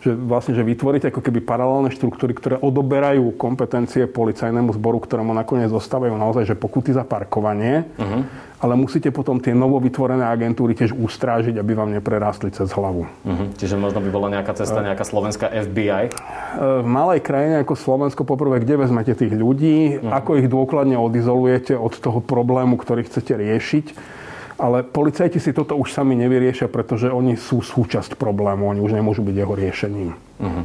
že 0.03 0.19
vlastne, 0.19 0.59
že 0.59 0.67
vytvoriť 0.67 1.15
ako 1.15 1.21
keby 1.23 1.47
paralelné 1.47 1.95
štruktúry, 1.95 2.35
ktoré 2.35 2.59
odoberajú 2.59 3.39
kompetencie 3.39 4.11
policajnému 4.11 4.75
zboru, 4.75 4.99
ktorému 4.99 5.31
nakoniec 5.31 5.71
zostávajú 5.71 6.19
naozaj, 6.19 6.51
že 6.51 6.59
pokuty 6.59 6.91
za 6.91 7.07
parkovanie, 7.07 7.87
uh-huh. 7.95 8.27
ale 8.59 8.75
musíte 8.75 9.15
potom 9.15 9.39
tie 9.39 9.55
novovytvorené 9.55 10.27
agentúry 10.27 10.75
tiež 10.75 10.91
ustrážiť, 10.91 11.55
aby 11.55 11.73
vám 11.79 11.95
neprerástli 11.95 12.51
cez 12.51 12.67
hlavu. 12.75 13.07
Uh-huh. 13.07 13.47
Čiže 13.55 13.79
možno 13.79 14.03
by 14.03 14.11
bola 14.11 14.29
nejaká 14.35 14.59
cesta, 14.59 14.83
nejaká 14.83 15.07
slovenská 15.07 15.55
FBI? 15.71 16.11
V 16.83 16.87
malej 16.87 17.23
krajine 17.23 17.63
ako 17.63 17.79
Slovensko 17.79 18.27
poprvé, 18.27 18.59
kde 18.59 18.83
vezmete 18.83 19.15
tých 19.15 19.31
ľudí, 19.31 20.03
uh-huh. 20.03 20.19
ako 20.19 20.43
ich 20.43 20.51
dôkladne 20.51 20.99
odizolujete 20.99 21.79
od 21.79 21.95
toho 21.95 22.19
problému, 22.19 22.75
ktorý 22.75 23.07
chcete 23.07 23.39
riešiť 23.39 24.19
ale 24.63 24.87
policajti 24.87 25.43
si 25.43 25.51
toto 25.51 25.75
už 25.75 25.91
sami 25.91 26.15
nevyriešia, 26.15 26.71
pretože 26.71 27.11
oni 27.11 27.35
sú 27.35 27.59
súčasť 27.59 28.15
problému, 28.15 28.71
oni 28.71 28.79
už 28.79 28.95
nemôžu 28.95 29.27
byť 29.27 29.35
jeho 29.35 29.55
riešením. 29.59 30.09
Uh-huh. 30.39 30.65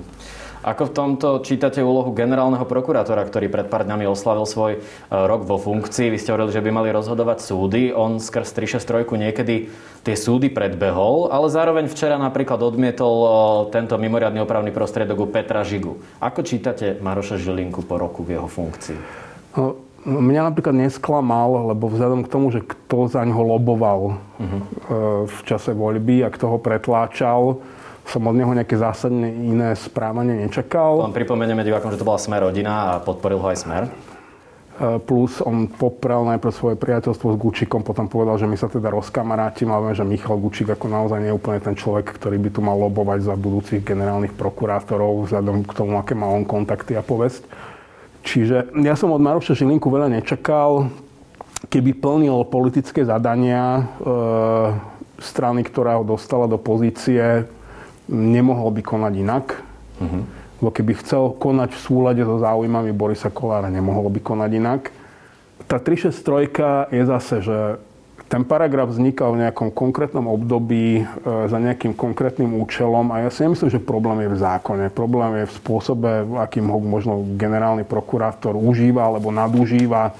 Ako 0.67 0.91
v 0.91 0.95
tomto 0.99 1.27
čítate 1.47 1.79
úlohu 1.79 2.11
generálneho 2.11 2.67
prokurátora, 2.67 3.23
ktorý 3.23 3.47
pred 3.47 3.71
pár 3.71 3.87
dňami 3.87 4.03
oslavil 4.03 4.43
svoj 4.43 4.71
e, 4.75 4.79
rok 5.09 5.47
vo 5.47 5.55
funkcii? 5.55 6.11
Vy 6.11 6.19
ste 6.19 6.35
hovorili, 6.35 6.51
že 6.51 6.59
by 6.59 6.69
mali 6.75 6.89
rozhodovať 6.91 7.39
súdy. 7.39 7.95
On 7.95 8.19
skrz 8.19 8.51
363 8.51 9.07
niekedy 9.15 9.71
tie 10.03 10.15
súdy 10.19 10.51
predbehol, 10.51 11.31
ale 11.31 11.47
zároveň 11.47 11.87
včera 11.87 12.19
napríklad 12.19 12.59
odmietol 12.59 13.15
e, 13.15 13.29
tento 13.71 13.95
mimoriadný 13.95 14.43
opravný 14.43 14.75
prostriedok 14.75 15.23
u 15.23 15.27
Petra 15.31 15.63
Žigu. 15.63 16.19
Ako 16.19 16.43
čítate 16.43 16.99
Maroša 16.99 17.39
Žilinku 17.39 17.87
po 17.87 17.95
roku 17.95 18.27
v 18.27 18.35
jeho 18.35 18.51
funkcii? 18.51 18.99
No, 19.55 19.86
Mňa 20.07 20.55
napríklad 20.55 20.71
nesklamal, 20.71 21.75
lebo 21.75 21.91
vzhľadom 21.91 22.23
k 22.23 22.31
tomu, 22.31 22.47
že 22.47 22.63
kto 22.63 23.11
za 23.11 23.27
ňoho 23.27 23.43
loboval 23.43 24.15
uh-huh. 24.15 24.61
v 25.27 25.39
čase 25.43 25.75
voľby 25.75 26.23
a 26.23 26.31
kto 26.31 26.55
ho 26.55 26.57
pretláčal, 26.63 27.59
som 28.07 28.23
od 28.23 28.39
neho 28.39 28.55
nejaké 28.55 28.79
zásadne 28.79 29.27
iné 29.27 29.75
správanie 29.75 30.47
nečakal. 30.47 31.03
Len 31.03 31.11
pripomenieme 31.11 31.59
divákom, 31.67 31.91
že 31.91 31.99
to 31.99 32.07
bola 32.07 32.15
Smer 32.23 32.39
rodina 32.39 32.95
a 32.95 33.03
podporil 33.03 33.35
ho 33.35 33.51
aj 33.51 33.59
Smer. 33.59 33.83
plus 34.77 35.41
on 35.41 35.65
poprel 35.65 36.21
najprv 36.23 36.53
svoje 36.53 36.75
priateľstvo 36.77 37.33
s 37.33 37.37
Gučikom, 37.41 37.81
potom 37.81 38.05
povedal, 38.05 38.37
že 38.37 38.45
my 38.45 38.53
sa 38.53 38.69
teda 38.69 38.93
rozkamarátim, 38.93 39.73
ale 39.73 39.97
že 39.97 40.05
Michal 40.05 40.37
Gučík 40.37 40.69
ako 40.69 40.85
naozaj 40.85 41.19
nie 41.19 41.33
je 41.33 41.37
úplne 41.37 41.59
ten 41.59 41.73
človek, 41.73 42.13
ktorý 42.13 42.37
by 42.37 42.49
tu 42.53 42.61
mal 42.61 42.77
lobovať 42.77 43.25
za 43.25 43.33
budúcich 43.33 43.81
generálnych 43.81 44.37
prokurátorov 44.37 45.25
vzhľadom 45.25 45.65
k 45.65 45.71
tomu, 45.73 45.97
aké 45.97 46.13
má 46.13 46.29
on 46.29 46.45
kontakty 46.45 46.93
a 46.93 47.01
povesť. 47.01 47.41
Čiže 48.27 48.75
ja 48.83 48.99
som 48.99 49.15
od 49.15 49.23
Maroša 49.23 49.55
Žilinku 49.55 49.87
veľa 49.87 50.11
nečakal. 50.11 50.91
Keby 51.71 51.95
plnil 51.95 52.43
politické 52.51 53.07
zadania 53.07 53.79
e, 53.79 53.83
strany, 55.23 55.63
ktorá 55.63 55.95
ho 55.95 56.03
dostala 56.03 56.43
do 56.43 56.59
pozície, 56.59 57.47
nemohol 58.11 58.75
by 58.75 58.81
konať 58.83 59.13
inak. 59.15 59.45
Uh-huh. 60.03 60.27
Lebo 60.59 60.69
keby 60.75 60.99
chcel 60.99 61.39
konať 61.39 61.71
v 61.71 61.79
súlade 61.79 62.21
so 62.27 62.35
záujmami 62.43 62.91
Borisa 62.91 63.31
Kolára, 63.31 63.71
nemohol 63.71 64.11
by 64.11 64.19
konať 64.19 64.51
inak. 64.59 64.81
Tá 65.63 65.79
363 65.79 66.91
je 66.91 67.03
zase, 67.07 67.35
že 67.39 67.57
ten 68.27 68.43
paragraf 68.43 68.91
vznikal 68.91 69.33
v 69.33 69.47
nejakom 69.47 69.71
konkrétnom 69.71 70.27
období 70.27 70.99
e, 70.99 71.03
za 71.23 71.55
nejakým 71.55 71.95
konkrétnym 71.95 72.59
účelom 72.59 73.15
a 73.15 73.23
ja 73.23 73.29
si 73.31 73.47
nemyslím, 73.47 73.71
že 73.71 73.79
problém 73.79 74.27
je 74.27 74.33
v 74.35 74.41
zákone. 74.43 74.85
Problém 74.91 75.43
je 75.43 75.45
v 75.47 75.55
spôsobe, 75.63 76.09
akým 76.43 76.67
ho 76.67 76.79
možno 76.83 77.23
generálny 77.39 77.87
prokurátor 77.87 78.59
užíva 78.59 79.07
alebo 79.07 79.31
nadužíva, 79.31 80.11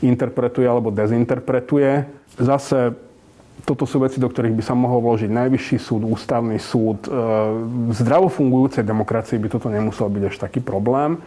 interpretuje 0.00 0.64
alebo 0.64 0.88
dezinterpretuje. 0.88 2.08
Zase 2.40 2.96
toto 3.68 3.84
sú 3.84 4.00
veci, 4.00 4.16
do 4.16 4.32
ktorých 4.32 4.56
by 4.56 4.64
sa 4.64 4.72
mohol 4.72 5.04
vložiť 5.04 5.28
najvyšší 5.28 5.76
súd, 5.84 6.02
ústavný 6.08 6.56
súd. 6.56 7.04
E, 7.04 7.08
v 7.88 7.92
zdravo 7.92 8.32
fungujúcej 8.32 8.88
demokracii 8.88 9.36
by 9.36 9.48
toto 9.52 9.68
nemusel 9.68 10.08
byť 10.08 10.22
až 10.32 10.36
taký 10.40 10.64
problém. 10.64 11.20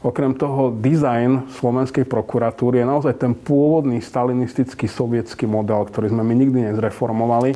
Okrem 0.00 0.32
toho, 0.32 0.72
dizajn 0.72 1.52
slovenskej 1.60 2.08
prokuratúry 2.08 2.80
je 2.80 2.88
naozaj 2.88 3.20
ten 3.20 3.36
pôvodný 3.36 4.00
stalinistický 4.00 4.88
sovietský 4.88 5.44
model, 5.44 5.84
ktorý 5.84 6.08
sme 6.08 6.24
my 6.24 6.34
nikdy 6.40 6.72
nezreformovali. 6.72 7.52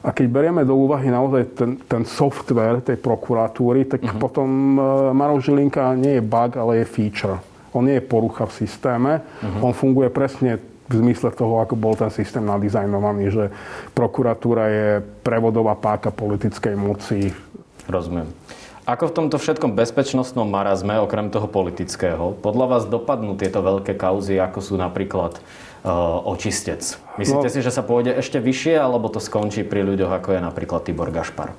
A 0.00 0.14
keď 0.14 0.26
berieme 0.30 0.62
do 0.62 0.78
úvahy 0.78 1.10
naozaj 1.10 1.42
ten, 1.58 1.70
ten 1.84 2.06
software 2.06 2.80
tej 2.80 2.96
prokuratúry, 2.96 3.84
tak 3.90 4.06
uh-huh. 4.06 4.22
potom 4.22 4.48
e, 4.78 4.80
Maroš 5.12 5.50
Žilinka 5.50 5.92
nie 5.98 6.16
je 6.16 6.22
bug, 6.24 6.56
ale 6.56 6.80
je 6.80 6.86
feature. 6.88 7.36
On 7.74 7.82
nie 7.82 7.98
je 7.98 8.06
porucha 8.06 8.46
v 8.46 8.54
systéme. 8.54 9.20
Uh-huh. 9.20 9.68
On 9.68 9.72
funguje 9.74 10.08
presne 10.08 10.62
v 10.90 10.94
zmysle 10.94 11.34
toho, 11.34 11.58
ako 11.58 11.74
bol 11.74 11.98
ten 11.98 12.10
systém 12.10 12.42
nadizajnovaný, 12.42 13.24
že 13.34 13.44
prokuratúra 13.94 14.64
je 14.70 14.88
prevodová 15.26 15.74
páka 15.74 16.14
politickej 16.14 16.74
moci. 16.78 17.34
Rozumiem. 17.90 18.30
Ako 18.88 19.12
v 19.12 19.14
tomto 19.16 19.36
všetkom 19.36 19.76
bezpečnostnom 19.76 20.48
marazme, 20.48 20.96
okrem 20.96 21.28
toho 21.28 21.44
politického, 21.44 22.32
podľa 22.40 22.66
vás 22.66 22.82
dopadnú 22.88 23.36
tieto 23.36 23.60
veľké 23.60 23.92
kauzy, 23.92 24.40
ako 24.40 24.58
sú 24.64 24.74
napríklad 24.80 25.36
uh, 25.84 26.24
očistec? 26.24 26.80
Myslíte 27.20 27.48
no, 27.48 27.52
si, 27.52 27.60
že 27.60 27.68
sa 27.68 27.84
pôjde 27.84 28.16
ešte 28.16 28.40
vyššie, 28.40 28.80
alebo 28.80 29.12
to 29.12 29.20
skončí 29.20 29.68
pri 29.68 29.84
ľuďoch, 29.84 30.08
ako 30.16 30.28
je 30.32 30.40
napríklad 30.40 30.80
Tibor 30.88 31.12
Gašpar? 31.12 31.52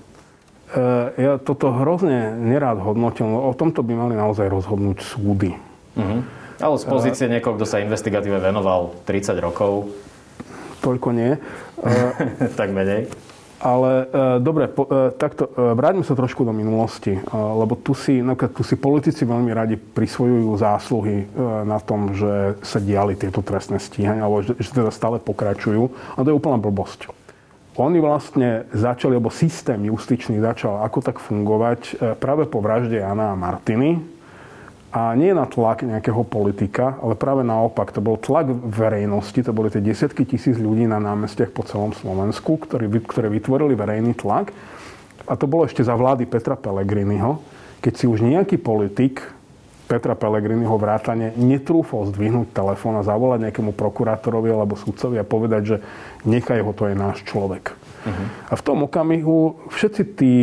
Uh, 0.74 1.14
ja 1.20 1.32
toto 1.38 1.70
hrozne 1.70 2.34
nerád 2.42 2.82
hodnotil. 2.82 3.28
O 3.28 3.54
tomto 3.54 3.86
by 3.86 3.94
mali 3.94 4.16
naozaj 4.18 4.50
rozhodnúť 4.50 5.04
súdy. 5.06 5.54
Uh-huh. 6.00 6.26
Ale 6.58 6.76
z 6.78 6.86
pozície 6.90 7.26
niekoho, 7.30 7.58
kto 7.58 7.66
sa 7.70 7.84
investigatíve 7.84 8.38
venoval 8.42 8.98
30 9.06 9.38
rokov. 9.38 9.94
Toľko 10.82 11.10
nie. 11.14 11.38
tak 12.60 12.74
menej. 12.74 13.10
Ale 13.62 14.10
e, 14.10 14.42
dobre, 14.42 14.66
po, 14.66 14.90
e, 14.90 15.14
takto, 15.14 15.54
e, 15.54 15.78
vráťme 15.78 16.02
sa 16.02 16.18
trošku 16.18 16.42
do 16.42 16.50
minulosti, 16.50 17.14
e, 17.14 17.22
lebo 17.30 17.78
tu 17.78 17.94
si, 17.94 18.18
napríklad, 18.18 18.58
tu 18.58 18.66
si 18.66 18.74
politici 18.74 19.22
veľmi 19.22 19.54
radi 19.54 19.78
prisvojujú 19.78 20.50
zásluhy 20.58 21.18
e, 21.22 21.26
na 21.70 21.78
tom, 21.78 22.10
že 22.18 22.58
sa 22.66 22.82
diali 22.82 23.14
tieto 23.14 23.46
trestné 23.46 23.78
stíhania, 23.78 24.26
alebo 24.26 24.42
že, 24.42 24.58
že 24.58 24.74
teda 24.74 24.90
stále 24.90 25.22
pokračujú. 25.22 25.94
A 26.18 26.26
to 26.26 26.34
je 26.34 26.38
úplná 26.42 26.58
blbosť. 26.58 27.14
Oni 27.78 28.04
vlastne 28.04 28.68
začali, 28.76 29.16
alebo 29.16 29.32
systém 29.32 29.80
justičný 29.88 30.44
začal 30.44 30.84
ako 30.84 31.00
tak 31.06 31.22
fungovať 31.22 31.80
e, 32.02 32.18
práve 32.18 32.50
po 32.50 32.66
vražde 32.66 32.98
Jana 32.98 33.32
a 33.32 33.40
Martiny, 33.40 34.02
a 34.92 35.16
nie 35.16 35.32
na 35.32 35.48
tlak 35.48 35.88
nejakého 35.88 36.28
politika, 36.28 37.00
ale 37.00 37.16
práve 37.16 37.48
naopak. 37.48 37.96
To 37.96 38.04
bol 38.04 38.20
tlak 38.20 38.52
verejnosti, 38.52 39.40
to 39.40 39.56
boli 39.56 39.72
tie 39.72 39.80
desiatky 39.80 40.28
tisíc 40.28 40.60
ľudí 40.60 40.84
na 40.84 41.00
námestiach 41.00 41.56
po 41.56 41.64
celom 41.64 41.96
Slovensku, 41.96 42.60
ktorí, 42.60 42.92
ktoré 43.08 43.32
vytvorili 43.32 43.72
verejný 43.72 44.20
tlak. 44.20 44.52
A 45.32 45.34
to 45.40 45.48
bolo 45.48 45.64
ešte 45.64 45.80
za 45.80 45.96
vlády 45.96 46.28
Petra 46.28 46.60
Pellegriniho, 46.60 47.40
keď 47.80 47.94
si 47.96 48.06
už 48.06 48.20
nejaký 48.20 48.60
politik 48.60 49.24
Petra 49.88 50.16
Pellegriniho 50.16 50.76
vrátane 50.76 51.36
netrúfol 51.40 52.12
zdvihnúť 52.12 52.56
telefón 52.56 53.00
a 53.00 53.04
zavolať 53.04 53.48
nejakému 53.48 53.76
prokurátorovi 53.76 54.48
alebo 54.52 54.80
sudcovi 54.80 55.20
a 55.20 55.28
povedať, 55.28 55.62
že 55.68 55.78
nechaj 56.24 56.64
ho, 56.64 56.72
to 56.72 56.88
je 56.88 56.96
náš 56.96 57.24
človek. 57.28 57.76
Uh-huh. 57.76 58.28
A 58.48 58.54
v 58.56 58.64
tom 58.64 58.88
okamihu 58.88 59.68
všetci 59.68 60.04
tí 60.16 60.36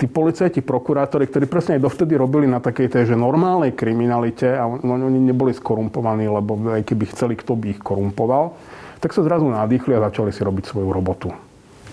tí 0.00 0.08
policajti, 0.08 0.64
prokurátori, 0.64 1.28
ktorí 1.28 1.44
presne 1.44 1.76
aj 1.76 1.84
dovtedy 1.84 2.16
robili 2.16 2.48
na 2.48 2.56
takej 2.56 2.88
tej, 2.88 3.12
že 3.12 3.20
normálnej 3.20 3.76
kriminalite 3.76 4.48
a 4.48 4.64
oni 4.64 5.20
neboli 5.20 5.52
skorumpovaní, 5.52 6.24
lebo 6.24 6.56
aj 6.72 6.88
keby 6.88 7.04
chceli, 7.12 7.36
kto 7.36 7.52
by 7.52 7.76
ich 7.76 7.80
korumpoval, 7.84 8.56
tak 8.96 9.12
sa 9.12 9.20
zrazu 9.20 9.52
nadýchli 9.52 9.92
a 10.00 10.08
začali 10.08 10.32
si 10.32 10.40
robiť 10.40 10.64
svoju 10.72 10.88
robotu. 10.88 11.28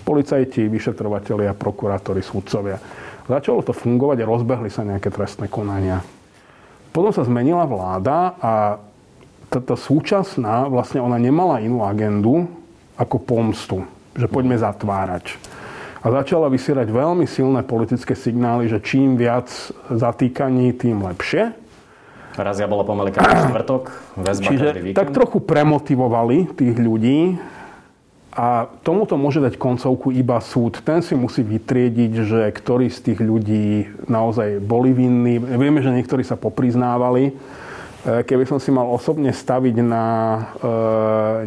Policajti, 0.08 0.72
vyšetrovateľia, 0.72 1.52
prokurátori, 1.52 2.24
súdcovia. 2.24 2.80
Začalo 3.28 3.60
to 3.60 3.76
fungovať 3.76 4.24
a 4.24 4.28
rozbehli 4.28 4.72
sa 4.72 4.88
nejaké 4.88 5.12
trestné 5.12 5.52
konania. 5.52 6.00
Potom 6.96 7.12
sa 7.12 7.28
zmenila 7.28 7.68
vláda 7.68 8.32
a 8.40 8.52
táto 9.52 9.76
súčasná, 9.76 10.64
vlastne 10.72 11.04
ona 11.04 11.20
nemala 11.20 11.60
inú 11.60 11.84
agendu 11.84 12.48
ako 12.96 13.20
pomstu. 13.20 13.84
Že 14.16 14.32
poďme 14.32 14.56
zatvárať 14.56 15.57
a 15.98 16.06
začala 16.14 16.46
vysierať 16.46 16.86
veľmi 16.90 17.26
silné 17.26 17.66
politické 17.66 18.14
signály, 18.14 18.70
že 18.70 18.78
čím 18.78 19.18
viac 19.18 19.50
zatýkaní, 19.90 20.70
tým 20.74 21.02
lepšie. 21.02 21.50
Razia 22.38 22.70
bola 22.70 22.86
pomaly 22.86 23.10
každý 23.10 23.50
štvrtok, 23.50 23.82
väzba 24.14 24.46
Čiže 24.46 24.66
každý 24.70 24.80
víkend. 24.86 24.98
tak 25.02 25.10
trochu 25.10 25.42
premotivovali 25.42 26.54
tých 26.54 26.78
ľudí 26.78 27.34
a 28.30 28.70
tomuto 28.86 29.18
môže 29.18 29.42
dať 29.42 29.58
koncovku 29.58 30.14
iba 30.14 30.38
súd. 30.38 30.78
Ten 30.86 31.02
si 31.02 31.18
musí 31.18 31.42
vytriediť, 31.42 32.12
že 32.22 32.40
ktorí 32.54 32.86
z 32.94 33.10
tých 33.10 33.18
ľudí 33.18 33.90
naozaj 34.06 34.62
boli 34.62 34.94
vinní. 34.94 35.42
Vieme, 35.42 35.82
že 35.82 35.90
niektorí 35.90 36.22
sa 36.22 36.38
popriznávali, 36.38 37.34
keby 38.06 38.46
som 38.46 38.62
si 38.62 38.70
mal 38.70 38.86
osobne 38.86 39.34
staviť 39.34 39.76
na 39.82 40.06
e, 40.06 40.40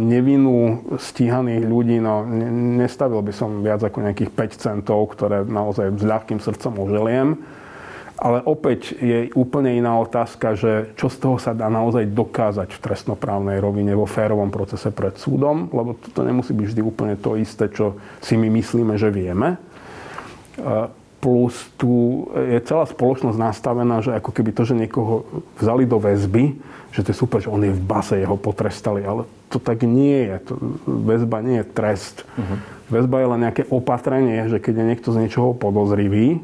nevinnú 0.03 0.83
stíhaných 0.99 1.63
ľudí, 1.63 1.97
no 2.03 2.27
nestavil 2.75 3.23
by 3.23 3.31
som 3.31 3.63
viac 3.63 3.79
ako 3.79 4.03
nejakých 4.03 4.31
5 4.35 4.51
centov, 4.59 5.15
ktoré 5.15 5.47
naozaj 5.47 5.95
s 5.95 6.03
ľahkým 6.03 6.43
srdcom 6.43 6.73
oželiem. 6.83 7.39
Ale 8.21 8.37
opäť 8.45 8.93
je 9.01 9.33
úplne 9.33 9.73
iná 9.73 9.97
otázka, 9.97 10.53
že 10.53 10.93
čo 10.93 11.09
z 11.09 11.17
toho 11.17 11.41
sa 11.41 11.57
dá 11.57 11.73
naozaj 11.73 12.05
dokázať 12.13 12.69
v 12.77 12.83
trestnoprávnej 12.85 13.57
rovine 13.57 13.97
vo 13.97 14.05
férovom 14.05 14.53
procese 14.53 14.93
pred 14.93 15.17
súdom, 15.17 15.73
lebo 15.73 15.97
to 15.97 16.21
nemusí 16.21 16.53
byť 16.53 16.65
vždy 16.69 16.81
úplne 16.85 17.17
to 17.17 17.33
isté, 17.33 17.65
čo 17.73 17.97
si 18.21 18.37
my 18.37 18.53
myslíme, 18.61 18.93
že 18.93 19.09
vieme. 19.09 19.57
Plus 21.21 21.53
tu 21.77 22.25
je 22.33 22.57
celá 22.65 22.89
spoločnosť 22.89 23.37
nastavená, 23.37 24.01
že 24.01 24.17
ako 24.17 24.33
keby 24.33 24.57
to, 24.57 24.65
že 24.65 24.73
niekoho 24.73 25.21
vzali 25.61 25.85
do 25.85 26.01
väzby, 26.01 26.57
že 26.91 27.05
to 27.05 27.13
je 27.13 27.21
super, 27.21 27.37
že 27.39 27.53
on 27.53 27.61
je 27.61 27.71
v 27.71 27.85
base, 27.85 28.17
jeho 28.17 28.35
potrestali, 28.35 29.05
ale 29.05 29.29
to 29.47 29.61
tak 29.61 29.85
nie 29.85 30.27
je. 30.27 30.35
To, 30.49 30.53
väzba 30.89 31.45
nie 31.45 31.61
je 31.61 31.65
trest. 31.71 32.25
Uh-huh. 32.35 32.57
Väzba 32.89 33.21
je 33.21 33.27
len 33.31 33.41
nejaké 33.45 33.63
opatrenie, 33.69 34.49
že 34.49 34.57
keď 34.57 34.73
je 34.81 34.89
niekto 34.89 35.09
z 35.13 35.21
niečoho 35.23 35.53
podozrivý, 35.53 36.41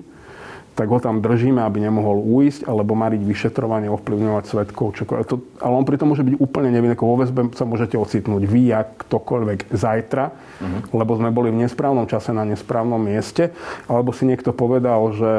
tak 0.77 0.93
ho 0.93 1.01
tam 1.01 1.25
držíme, 1.25 1.57
aby 1.65 1.81
nemohol 1.81 2.21
uísť, 2.21 2.69
alebo 2.69 2.93
mariť 2.93 3.25
vyšetrovanie, 3.25 3.89
ovplyvňovať 3.89 4.43
svetkov. 4.45 4.93
Čokoľvek. 4.93 5.25
To, 5.25 5.41
ale 5.57 5.73
on 5.73 5.85
pritom 5.89 6.13
môže 6.13 6.21
byť 6.21 6.37
úplne 6.37 6.69
nevinný. 6.69 6.93
Vo 6.93 7.17
väzbe 7.17 7.49
sa 7.57 7.65
môžete 7.65 7.97
ocitnúť 7.97 8.45
vy, 8.45 8.69
jak 8.69 9.09
ktokoľvek 9.09 9.73
zajtra, 9.73 10.29
uh-huh. 10.29 10.79
lebo 10.93 11.11
sme 11.17 11.33
boli 11.33 11.49
v 11.49 11.65
nesprávnom 11.65 12.05
čase 12.05 12.29
na 12.29 12.45
nesprávnom 12.45 13.01
mieste, 13.01 13.49
alebo 13.89 14.13
si 14.13 14.29
niekto 14.29 14.53
povedal, 14.53 15.01
že 15.17 15.33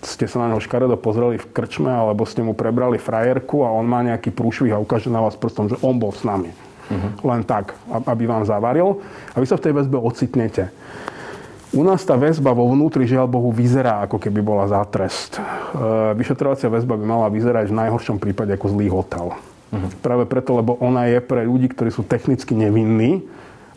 ste 0.00 0.24
sa 0.24 0.40
na 0.40 0.56
neho 0.56 0.64
škaredo 0.64 0.96
pozreli 0.96 1.36
v 1.36 1.44
krčme, 1.52 1.92
alebo 1.92 2.24
ste 2.24 2.40
mu 2.40 2.56
prebrali 2.56 2.96
frajerku 2.96 3.68
a 3.68 3.76
on 3.76 3.84
má 3.84 4.00
nejaký 4.00 4.32
prúšvih 4.32 4.72
a 4.72 4.80
ukáže 4.80 5.12
na 5.12 5.20
vás 5.20 5.36
prstom, 5.36 5.68
že 5.68 5.76
on 5.84 6.00
bol 6.00 6.16
s 6.16 6.24
nami. 6.24 6.48
Uh-huh. 6.48 7.36
Len 7.36 7.44
tak, 7.44 7.76
aby 7.86 8.24
vám 8.24 8.48
zavaril. 8.48 9.04
A 9.30 9.38
vy 9.38 9.46
sa 9.46 9.60
v 9.60 9.68
tej 9.68 9.76
väzbe 9.76 10.00
ocitnete. 10.00 10.72
U 11.70 11.86
nás 11.86 12.02
tá 12.02 12.18
väzba 12.18 12.50
vo 12.50 12.66
vnútri, 12.66 13.06
žiaľ 13.06 13.30
Bohu, 13.30 13.54
vyzerá 13.54 14.02
ako 14.02 14.18
keby 14.18 14.42
bola 14.42 14.66
za 14.66 14.82
trest. 14.90 15.38
E, 15.38 15.42
vyšetrovacia 16.18 16.66
väzba 16.66 16.98
by 16.98 17.04
mala 17.06 17.26
vyzerať 17.30 17.70
v 17.70 17.78
najhoršom 17.86 18.18
prípade 18.18 18.50
ako 18.58 18.74
zlý 18.74 18.90
hotel. 18.90 19.38
Uh-huh. 19.70 19.90
Práve 20.02 20.26
preto, 20.26 20.58
lebo 20.58 20.74
ona 20.82 21.06
je 21.06 21.22
pre 21.22 21.46
ľudí, 21.46 21.70
ktorí 21.70 21.94
sú 21.94 22.02
technicky 22.02 22.58
nevinní 22.58 23.22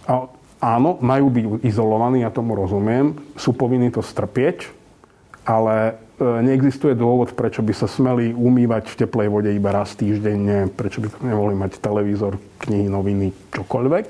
a 0.09 0.25
áno, 0.57 0.97
majú 1.05 1.29
byť 1.29 1.45
izolovaní, 1.61 2.25
ja 2.25 2.33
tomu 2.33 2.57
rozumiem, 2.57 3.13
sú 3.37 3.53
povinní 3.53 3.93
to 3.93 4.01
strpieť, 4.01 4.73
ale 5.45 6.01
neexistuje 6.23 6.93
dôvod, 6.93 7.33
prečo 7.33 7.65
by 7.65 7.73
sa 7.75 7.89
smeli 7.89 8.31
umývať 8.31 8.89
v 8.89 8.99
teplej 9.05 9.27
vode 9.27 9.51
iba 9.51 9.73
raz 9.73 9.91
týždenne, 9.97 10.69
prečo 10.71 11.01
by 11.01 11.09
tam 11.09 11.23
nemohli 11.25 11.55
mať 11.57 11.81
televízor, 11.81 12.37
knihy, 12.63 12.87
noviny, 12.87 13.33
čokoľvek. 13.51 14.05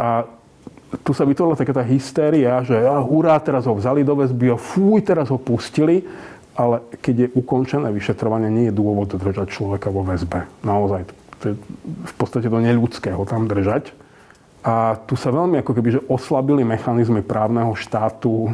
A 0.00 0.28
tu 0.90 1.14
sa 1.14 1.22
vytvorila 1.22 1.54
taká 1.54 1.70
tá 1.70 1.84
hystéria, 1.86 2.58
že 2.66 2.74
a, 2.74 2.98
hurá, 2.98 3.38
teraz 3.38 3.66
ho 3.66 3.74
vzali 3.78 4.02
do 4.02 4.18
väzby 4.18 4.50
a 4.50 4.58
fúj, 4.58 5.06
teraz 5.06 5.30
ho 5.30 5.38
pustili. 5.38 6.02
Ale 6.58 6.82
keď 6.98 7.14
je 7.16 7.28
ukončené 7.38 7.88
vyšetrovanie, 7.94 8.50
nie 8.50 8.68
je 8.68 8.74
dôvod 8.74 9.14
držať 9.14 9.48
človeka 9.54 9.88
vo 9.88 10.02
väzbe. 10.02 10.50
Naozaj. 10.66 11.06
To 11.40 11.44
je 11.50 11.54
v 12.04 12.14
podstate 12.18 12.50
to 12.50 12.58
neľudské 12.58 13.14
ho 13.14 13.24
tam 13.24 13.46
držať. 13.48 13.94
A 14.60 15.00
tu 15.08 15.16
sa 15.16 15.32
veľmi 15.32 15.62
ako 15.64 15.72
keby 15.72 15.88
že 15.88 16.04
oslabili 16.04 16.66
mechanizmy 16.68 17.24
právneho 17.24 17.72
štátu 17.72 18.44
e, 18.44 18.50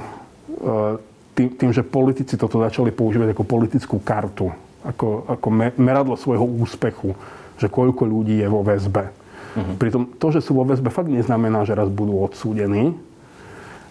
tým, 1.35 1.49
tým, 1.59 1.71
že 1.75 1.83
politici 1.83 2.39
toto 2.39 2.63
začali 2.63 2.95
používať 2.95 3.35
ako 3.35 3.43
politickú 3.43 3.97
kartu, 3.99 4.55
ako, 4.87 5.27
ako 5.27 5.49
meradlo 5.77 6.15
svojho 6.15 6.47
úspechu, 6.47 7.11
že 7.59 7.67
koľko 7.67 8.07
ľudí 8.07 8.39
je 8.39 8.47
vo 8.47 8.63
väzbe. 8.63 9.11
Uh-huh. 9.57 9.75
Pritom 9.81 10.05
to, 10.21 10.29
že 10.29 10.45
sú 10.45 10.53
vo 10.53 10.69
väzbe, 10.69 10.93
fakt 10.93 11.09
neznamená, 11.09 11.65
že 11.65 11.73
raz 11.73 11.89
budú 11.89 12.21
odsúdení. 12.21 12.93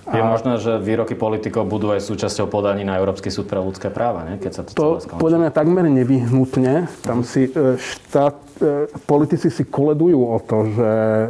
Je 0.05 0.21
a... 0.21 0.29
možné, 0.29 0.61
že 0.61 0.77
výroky 0.77 1.17
politikov 1.17 1.65
budú 1.65 1.89
aj 1.89 2.05
súčasťou 2.05 2.45
podaní 2.45 2.85
na 2.85 3.01
Európsky 3.01 3.33
súd 3.33 3.49
pre 3.49 3.57
ľudské 3.57 3.89
práva, 3.89 4.21
nie? 4.29 4.37
keď 4.37 4.51
sa 4.53 4.61
to, 4.61 4.77
to 4.77 4.87
skončí. 5.01 5.17
podľa 5.17 5.37
mňa 5.41 5.51
takmer 5.51 5.85
nevyhnutne. 5.89 6.85
Tam 7.01 7.25
si 7.25 7.49
e, 7.49 7.81
štát, 7.81 8.37
e, 8.61 8.85
politici 9.09 9.49
si 9.49 9.65
koledujú 9.65 10.21
o 10.21 10.37
to, 10.37 10.69
že 10.77 10.91
e, 10.93 11.27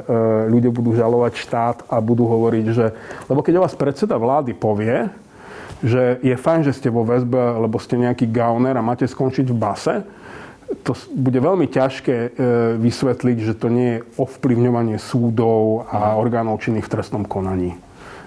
ľudia 0.51 0.71
budú 0.75 0.91
žalovať 0.91 1.33
štát 1.39 1.77
a 1.87 2.03
budú 2.03 2.27
hovoriť, 2.27 2.65
že... 2.75 2.91
Lebo 3.31 3.39
keď 3.39 3.53
o 3.55 3.63
vás 3.63 3.79
predseda 3.79 4.19
vlády 4.19 4.51
povie, 4.51 5.07
že 5.79 6.19
je 6.19 6.35
fajn, 6.35 6.67
že 6.67 6.75
ste 6.75 6.91
vo 6.91 7.07
väzbe, 7.07 7.39
lebo 7.63 7.79
ste 7.79 7.95
nejaký 7.95 8.27
gauner 8.27 8.75
a 8.75 8.83
máte 8.83 9.07
skončiť 9.07 9.47
v 9.47 9.55
base, 9.55 10.03
to 10.83 10.97
bude 11.15 11.37
veľmi 11.37 11.69
ťažké 11.69 12.15
e, 12.15 12.29
vysvetliť, 12.81 13.37
že 13.39 13.53
to 13.55 13.67
nie 13.71 13.99
je 13.99 14.03
ovplyvňovanie 14.19 14.97
súdov 14.99 15.87
a 15.87 16.19
orgánov 16.19 16.59
činných 16.59 16.89
v 16.89 16.93
trestnom 16.99 17.23
konaní. 17.23 17.77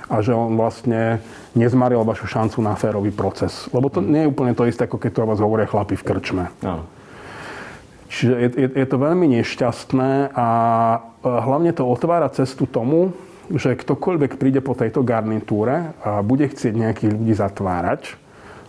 A 0.09 0.25
že 0.25 0.33
on 0.33 0.57
vlastne 0.57 1.21
nezmaril 1.53 2.01
vašu 2.01 2.25
šancu 2.25 2.65
na 2.65 2.73
férový 2.79 3.13
proces. 3.13 3.69
Lebo 3.75 3.93
to 3.93 4.01
nie 4.01 4.25
je 4.25 4.31
úplne 4.33 4.57
to 4.57 4.65
isté, 4.65 4.89
ako 4.89 4.97
keď 4.97 5.11
to 5.13 5.21
o 5.25 5.29
vás 5.29 5.41
hovoria 5.43 5.69
chlapi 5.69 6.01
v 6.01 6.07
krčme. 6.07 6.45
No. 6.65 6.89
Čiže 8.09 8.35
je, 8.41 8.49
je, 8.57 8.69
je 8.73 8.87
to 8.89 8.97
veľmi 8.97 9.29
nešťastné 9.37 10.33
a 10.33 10.49
e, 10.97 10.99
hlavne 11.29 11.77
to 11.77 11.85
otvára 11.85 12.33
cestu 12.33 12.65
tomu, 12.65 13.13
že 13.53 13.77
ktokoľvek 13.77 14.37
príde 14.37 14.61
po 14.61 14.77
tejto 14.77 15.01
garnitúre 15.01 15.97
a 16.05 16.21
bude 16.21 16.45
chcieť 16.49 16.73
nejakých 16.77 17.13
ľudí 17.17 17.33
zatvárať, 17.33 18.17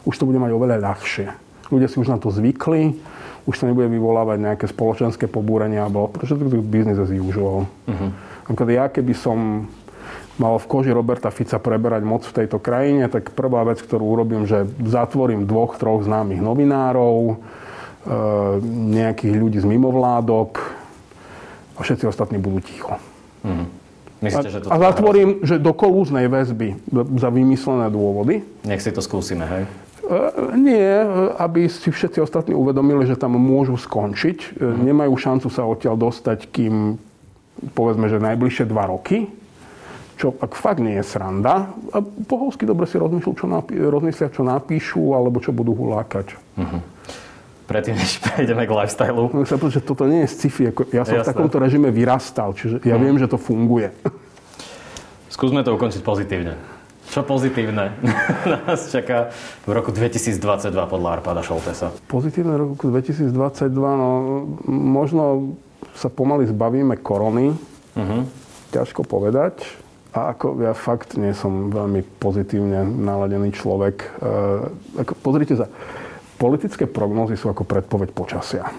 už 0.07 0.15
to 0.15 0.27
bude 0.27 0.39
mať 0.39 0.51
oveľa 0.55 0.77
ľahšie. 0.79 1.27
Ľudia 1.69 1.87
si 1.91 1.99
už 1.99 2.09
na 2.09 2.17
to 2.17 2.31
zvykli, 2.31 2.95
už 3.47 3.55
sa 3.55 3.67
nebude 3.69 3.87
vyvolávať 3.87 4.37
nejaké 4.39 4.65
spoločenské 4.67 5.25
pobúrenia, 5.29 5.85
alebo 5.85 6.09
pretože 6.11 6.35
to 6.35 6.47
je 6.49 6.63
business 6.63 6.99
as 6.99 7.11
usual. 7.13 7.69
Uh-huh. 7.87 8.09
Napríklad 8.49 8.69
ja, 8.73 8.85
keby 8.89 9.13
som 9.13 9.69
mal 10.39 10.55
v 10.55 10.65
koži 10.71 10.91
Roberta 10.95 11.27
Fica 11.29 11.59
preberať 11.59 12.01
moc 12.07 12.23
v 12.23 12.35
tejto 12.43 12.57
krajine, 12.63 13.11
tak 13.11 13.35
prvá 13.35 13.67
vec, 13.67 13.83
ktorú 13.83 14.03
urobím, 14.07 14.47
že 14.47 14.63
zatvorím 14.87 15.43
dvoch, 15.43 15.75
troch 15.75 16.07
známych 16.07 16.39
novinárov, 16.39 17.19
e, 17.27 17.35
nejakých 18.95 19.35
ľudí 19.35 19.59
z 19.59 19.67
mimovládok 19.67 20.51
a 21.75 21.79
všetci 21.83 22.07
ostatní 22.07 22.39
budú 22.39 22.63
ticho. 22.63 22.95
Uh-huh. 23.43 23.67
Myslíte, 24.19 24.51
že 24.51 24.59
to 24.63 24.67
a 24.67 24.75
zatvorím, 24.79 25.43
že 25.47 25.55
do 25.63 25.71
kolúznej 25.71 26.27
väzby 26.27 26.75
za 26.91 27.31
vymyslené 27.31 27.87
dôvody. 27.87 28.43
Nech 28.67 28.83
si 28.83 28.91
to 28.91 28.99
skúsime, 28.99 29.47
hej? 29.47 29.63
E, 30.09 30.57
nie, 30.57 30.89
aby 31.37 31.69
si 31.69 31.93
všetci 31.93 32.17
ostatní 32.17 32.57
uvedomili, 32.57 33.05
že 33.05 33.13
tam 33.13 33.37
môžu 33.37 33.77
skončiť. 33.77 34.57
Uh-huh. 34.57 34.81
Nemajú 34.81 35.13
šancu 35.13 35.47
sa 35.53 35.69
odtiaľ 35.69 36.01
dostať, 36.01 36.49
kým 36.49 36.97
povedzme, 37.77 38.09
že 38.09 38.17
najbližšie 38.17 38.65
dva 38.65 38.89
roky. 38.89 39.29
Čo 40.17 40.33
ak 40.41 40.57
fakt 40.57 40.81
nie 40.81 40.97
je 40.97 41.05
sranda. 41.05 41.69
A 41.93 42.01
pohovsky 42.01 42.65
dobre 42.65 42.89
si 42.89 42.97
rozmyslia, 42.97 43.37
čo, 43.37 43.45
napí- 43.45 43.77
rozmyslia, 43.77 44.33
čo 44.33 44.41
napíšu, 44.41 45.13
alebo 45.13 45.37
čo 45.37 45.53
budú 45.53 45.77
hulákať. 45.77 46.33
Uh-huh. 46.57 46.81
Predtým, 47.69 47.93
než 47.93 48.17
prejdeme 48.25 48.65
k 48.65 48.71
lifestyle. 48.73 49.13
No, 49.13 49.45
sa 49.45 49.61
že 49.61 49.81
toto 49.85 50.09
nie 50.09 50.25
je 50.25 50.29
sci-fi. 50.33 50.73
Ako 50.73 50.89
ja 50.89 51.05
som 51.05 51.21
Jasné. 51.21 51.21
v 51.21 51.29
takomto 51.37 51.61
režime 51.61 51.93
vyrastal, 51.93 52.57
čiže 52.57 52.81
ja 52.81 52.97
uh-huh. 52.97 53.05
viem, 53.05 53.15
že 53.21 53.29
to 53.29 53.37
funguje. 53.37 53.93
Skúsme 55.29 55.61
to 55.61 55.77
ukončiť 55.77 56.01
pozitívne. 56.01 56.78
Čo 57.09 57.25
pozitívne 57.25 57.89
nás 58.69 58.85
čaká 58.93 59.33
v 59.65 59.71
roku 59.73 59.89
2022 59.89 60.69
podľa 60.69 61.09
Arpada 61.17 61.41
Šoltesa? 61.41 61.89
Pozitívne 62.05 62.53
v 62.53 62.77
roku 62.77 62.85
2022, 62.93 63.33
no 63.73 64.09
možno 64.69 65.57
sa 65.97 66.13
pomaly 66.13 66.45
zbavíme 66.45 67.01
korony. 67.01 67.57
Uh-huh. 67.97 68.29
Ťažko 68.69 69.09
povedať. 69.09 69.65
A 70.13 70.37
ako 70.37 70.61
ja 70.61 70.73
fakt 70.77 71.17
nie 71.17 71.33
som 71.33 71.73
veľmi 71.73 72.05
pozitívne 72.21 72.85
naladený 72.85 73.57
človek. 73.57 74.05
E, 74.05 74.07
ako, 75.01 75.13
pozrite 75.21 75.57
sa, 75.57 75.65
politické 76.37 76.85
prognózy 76.85 77.37
sú 77.37 77.49
ako 77.49 77.65
predpoveď 77.65 78.09
počasia. 78.13 78.69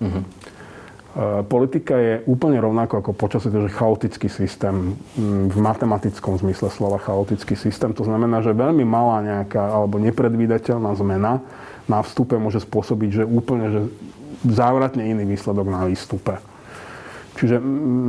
Uh-huh. 0.00 0.24
E, 1.16 1.42
politika 1.48 1.96
je 1.96 2.14
úplne 2.28 2.60
rovnako 2.60 3.00
ako 3.00 3.10
počasie, 3.16 3.48
to 3.48 3.64
chaotický 3.72 4.28
systém, 4.28 4.92
mm, 5.16 5.54
v 5.54 5.58
matematickom 5.58 6.36
zmysle 6.36 6.68
slova 6.68 7.00
chaotický 7.00 7.56
systém. 7.56 7.96
To 7.96 8.04
znamená, 8.04 8.44
že 8.44 8.52
veľmi 8.52 8.84
malá 8.84 9.24
nejaká 9.24 9.72
alebo 9.72 9.96
nepredvídateľná 9.96 10.92
zmena 11.00 11.40
na 11.88 12.04
vstupe 12.04 12.36
môže 12.36 12.60
spôsobiť, 12.60 13.10
že 13.10 13.24
úplne 13.24 13.66
že 13.72 13.80
závratne 14.44 15.08
iný 15.08 15.24
výsledok 15.24 15.66
na 15.72 15.88
výstupe. 15.88 16.36
Čiže 17.38 17.62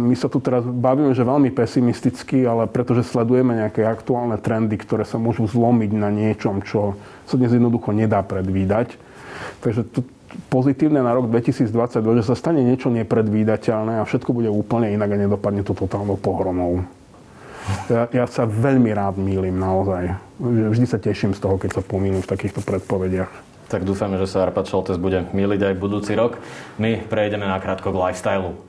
my 0.09 0.15
sa 0.17 0.25
tu 0.25 0.41
teraz 0.41 0.65
bavíme, 0.65 1.13
že 1.13 1.21
veľmi 1.21 1.53
pesimisticky, 1.53 2.49
ale 2.49 2.65
pretože 2.65 3.05
sledujeme 3.05 3.61
nejaké 3.61 3.85
aktuálne 3.85 4.41
trendy, 4.41 4.73
ktoré 4.73 5.05
sa 5.05 5.21
môžu 5.21 5.45
zlomiť 5.45 5.91
na 5.93 6.09
niečom, 6.09 6.65
čo 6.65 6.97
sa 7.29 7.37
dnes 7.37 7.53
jednoducho 7.53 7.93
nedá 7.93 8.25
predvídať. 8.25 8.97
Takže 9.61 9.85
tu, 9.85 10.01
pozitívne 10.49 11.01
na 11.01 11.11
rok 11.13 11.29
2022, 11.29 12.19
že 12.21 12.23
sa 12.23 12.35
stane 12.37 12.61
niečo 12.61 12.89
nepredvídateľné 12.93 14.01
a 14.01 14.07
všetko 14.07 14.33
bude 14.33 14.49
úplne 14.49 14.93
inak 14.93 15.09
a 15.13 15.17
nedopadne 15.17 15.61
to 15.65 15.73
totálnou 15.73 16.17
pohromou. 16.17 16.85
Ja, 17.89 18.09
ja 18.09 18.25
sa 18.25 18.49
veľmi 18.49 18.89
rád 18.93 19.21
mýlim 19.21 19.53
naozaj. 19.53 20.17
Vždy 20.41 20.85
sa 20.89 20.97
teším 20.97 21.37
z 21.37 21.43
toho, 21.43 21.61
keď 21.61 21.79
sa 21.79 21.81
pomýlim 21.85 22.21
v 22.23 22.31
takýchto 22.31 22.65
predpovediach. 22.65 23.29
Tak 23.69 23.85
dúfame, 23.85 24.17
že 24.17 24.25
sa 24.25 24.49
Arpad 24.49 24.65
Šoltes 24.65 24.97
bude 24.97 25.29
miliť 25.29 25.61
aj 25.69 25.75
budúci 25.77 26.17
rok. 26.17 26.41
My 26.81 26.97
prejdeme 27.05 27.45
na 27.45 27.61
krátko 27.61 27.93
k 27.93 28.01
lifestylu. 28.09 28.68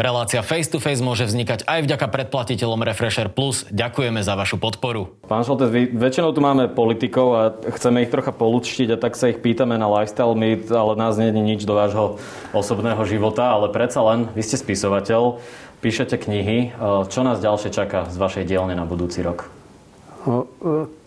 Relácia 0.00 0.40
Face 0.40 0.70
to 0.70 0.80
Face 0.80 1.04
môže 1.04 1.28
vznikať 1.28 1.68
aj 1.68 1.84
vďaka 1.84 2.06
predplatiteľom 2.08 2.80
Refresher 2.86 3.28
Plus. 3.28 3.68
Ďakujeme 3.68 4.24
za 4.24 4.32
vašu 4.32 4.56
podporu. 4.56 5.12
Pán 5.28 5.44
Šoltes, 5.44 5.68
väčšinou 5.68 6.32
tu 6.32 6.40
máme 6.40 6.72
politikov 6.72 7.28
a 7.36 7.42
chceme 7.74 8.06
ich 8.06 8.08
trocha 8.08 8.32
polúčtiť 8.32 8.94
a 8.94 8.96
tak 8.96 9.12
sa 9.12 9.28
ich 9.28 9.44
pýtame 9.44 9.76
na 9.76 9.90
lifestyle. 9.92 10.32
My, 10.32 10.56
ale 10.72 10.96
nás 10.96 11.20
nie 11.20 11.28
je 11.28 11.42
nič 11.42 11.68
do 11.68 11.76
vášho 11.76 12.16
osobného 12.56 13.02
života, 13.04 13.52
ale 13.52 13.68
predsa 13.68 14.00
len, 14.00 14.32
vy 14.32 14.40
ste 14.40 14.56
spisovateľ, 14.56 15.42
píšete 15.84 16.16
knihy. 16.16 16.72
Čo 17.12 17.20
nás 17.20 17.44
ďalšie 17.44 17.68
čaká 17.68 18.08
z 18.08 18.16
vašej 18.16 18.48
dielne 18.48 18.72
na 18.72 18.88
budúci 18.88 19.20
rok? 19.20 19.59
E, 20.20 20.44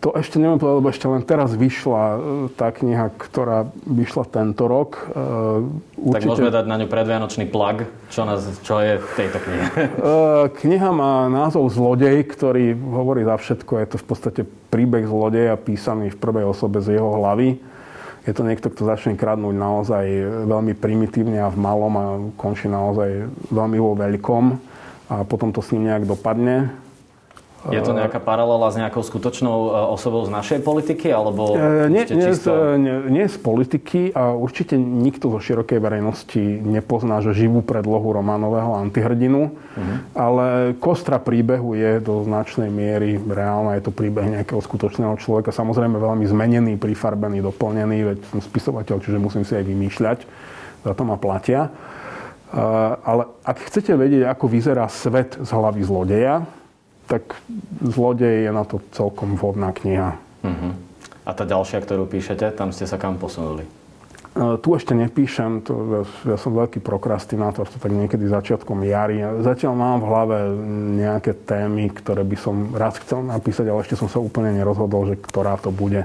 to 0.01 0.09
ešte 0.17 0.41
neviem 0.41 0.57
povedať, 0.57 0.77
lebo 0.81 0.89
ešte 0.89 1.05
len 1.05 1.21
teraz 1.21 1.53
vyšla 1.53 2.03
e, 2.03 2.17
tá 2.57 2.73
kniha, 2.73 3.13
ktorá 3.13 3.69
vyšla 3.85 4.25
tento 4.25 4.65
rok. 4.65 5.05
E, 5.13 6.01
určite... 6.01 6.25
Tak 6.25 6.31
môžeme 6.33 6.49
dať 6.49 6.65
na 6.65 6.75
ňu 6.81 6.87
predvianočný 6.89 7.45
plug, 7.53 7.85
čo, 8.09 8.25
nás, 8.25 8.41
čo 8.65 8.81
je 8.81 8.97
v 8.97 9.11
tejto 9.13 9.37
knihe. 9.37 9.65
Kniha 10.65 10.89
má 10.89 11.29
názov 11.29 11.69
Zlodej, 11.69 12.25
ktorý 12.25 12.73
hovorí 12.73 13.21
za 13.21 13.37
všetko. 13.37 13.71
Je 13.85 13.87
to 13.93 13.97
v 14.01 14.05
podstate 14.05 14.41
príbeh 14.73 15.05
zlodeja 15.05 15.53
písaný 15.61 16.09
v 16.09 16.17
prvej 16.17 16.49
osobe 16.49 16.81
z 16.81 16.97
jeho 16.97 17.13
hlavy. 17.21 17.61
Je 18.23 18.33
to 18.33 18.41
niekto, 18.41 18.71
kto 18.71 18.87
začne 18.87 19.19
kradnúť 19.19 19.51
naozaj 19.51 20.05
veľmi 20.47 20.73
primitívne 20.79 21.43
a 21.43 21.51
v 21.51 21.59
malom 21.59 21.93
a 21.99 22.05
končí 22.39 22.71
naozaj 22.71 23.29
veľmi 23.51 23.77
vo 23.77 23.93
veľkom 23.99 24.45
a 25.11 25.27
potom 25.27 25.51
to 25.51 25.59
s 25.59 25.75
ním 25.75 25.91
nejak 25.91 26.07
dopadne 26.07 26.82
je 27.71 27.79
to 27.79 27.95
nejaká 27.95 28.19
paralela 28.19 28.67
s 28.67 28.75
nejakou 28.75 28.99
skutočnou 28.99 29.55
e, 29.55 29.69
osobou 29.95 30.27
z 30.27 30.31
našej 30.35 30.59
politiky? 30.67 31.07
Alebo 31.07 31.55
e, 31.55 31.87
nie, 31.87 32.03
nie, 32.11 32.35
čisto... 32.35 32.51
z, 32.51 32.81
nie, 32.81 32.95
nie 33.07 33.25
z 33.31 33.37
politiky 33.39 34.11
a 34.11 34.35
určite 34.35 34.75
nikto 34.75 35.31
zo 35.31 35.39
širokej 35.39 35.79
verejnosti 35.79 36.43
nepozná, 36.59 37.23
že 37.23 37.31
živú 37.31 37.63
predlohu 37.63 38.11
románového 38.11 38.75
antihrdinu, 38.83 39.55
uh-huh. 39.55 39.95
ale 40.11 40.75
kostra 40.75 41.23
príbehu 41.23 41.79
je 41.79 42.03
do 42.03 42.27
značnej 42.27 42.67
miery 42.67 43.15
reálna. 43.15 43.79
Je 43.79 43.87
to 43.87 43.95
príbeh 43.95 44.27
nejakého 44.27 44.59
skutočného 44.59 45.15
človeka, 45.21 45.55
samozrejme 45.55 45.95
veľmi 45.95 46.27
zmenený, 46.27 46.75
prifarbený, 46.75 47.39
doplnený, 47.39 47.97
veď 48.11 48.17
som 48.27 48.39
spisovateľ, 48.43 48.99
čiže 48.99 49.21
musím 49.21 49.47
si 49.47 49.55
aj 49.55 49.63
vymýšľať. 49.63 50.19
Za 50.83 50.91
to 50.91 51.03
ma 51.07 51.15
platia. 51.15 51.71
Uh, 52.53 53.01
ale 53.01 53.23
ak 53.41 53.65
chcete 53.65 53.97
vedieť, 53.97 54.29
ako 54.29 54.45
vyzerá 54.45 54.85
svet 54.85 55.41
z 55.41 55.49
hlavy 55.49 55.81
zlodeja, 55.81 56.45
tak 57.07 57.37
Zlodej 57.83 58.47
je 58.47 58.51
na 58.51 58.63
to 58.63 58.79
celkom 58.95 59.35
vhodná 59.35 59.75
kniha. 59.75 60.15
Uh-huh. 60.43 60.73
A 61.23 61.31
tá 61.31 61.47
ďalšia, 61.47 61.79
ktorú 61.79 62.07
píšete, 62.07 62.51
tam 62.55 62.75
ste 62.75 62.83
sa 62.83 62.99
kam 62.99 63.15
posunuli? 63.15 63.63
E, 64.33 64.57
tu 64.59 64.73
ešte 64.73 64.97
nepíšem, 64.97 65.61
to, 65.61 65.73
ja, 66.01 66.35
ja 66.35 66.37
som 66.41 66.57
veľký 66.57 66.81
prokrastinátor, 66.81 67.69
to 67.69 67.77
tak 67.77 67.93
niekedy 67.93 68.25
začiatkom 68.27 68.81
jary. 68.83 69.21
Zatiaľ 69.45 69.73
mám 69.77 69.97
v 70.01 70.09
hlave 70.09 70.37
nejaké 70.97 71.37
témy, 71.37 71.93
ktoré 71.93 72.25
by 72.25 72.37
som 72.37 72.55
rád 72.73 72.97
chcel 72.99 73.23
napísať, 73.23 73.69
ale 73.69 73.85
ešte 73.85 73.95
som 73.95 74.09
sa 74.09 74.17
úplne 74.17 74.51
nerozhodol, 74.51 75.13
že 75.13 75.15
ktorá 75.21 75.55
to 75.61 75.69
bude. 75.69 76.03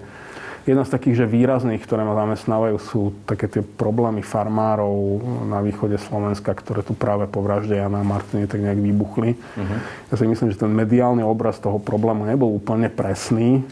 Jedna 0.68 0.84
z 0.84 0.92
takých, 0.92 1.24
že 1.24 1.32
výrazných, 1.32 1.80
ktoré 1.80 2.04
ma 2.04 2.12
zamestnávajú, 2.12 2.76
sú 2.76 3.16
také 3.24 3.48
tie 3.48 3.64
problémy 3.64 4.20
farmárov 4.20 5.16
na 5.48 5.64
východe 5.64 5.96
Slovenska, 5.96 6.52
ktoré 6.52 6.84
tu 6.84 6.92
práve 6.92 7.24
po 7.24 7.40
vražde 7.40 7.72
Jana 7.72 8.04
Martine 8.04 8.44
tak 8.44 8.60
nejak 8.60 8.76
vybuchli. 8.76 9.32
Uh-huh. 9.32 9.78
Ja 10.12 10.14
si 10.20 10.28
myslím, 10.28 10.52
že 10.52 10.60
ten 10.60 10.68
mediálny 10.68 11.24
obraz 11.24 11.56
toho 11.56 11.80
problému 11.80 12.28
nebol 12.28 12.52
úplne 12.52 12.92
presný, 12.92 13.64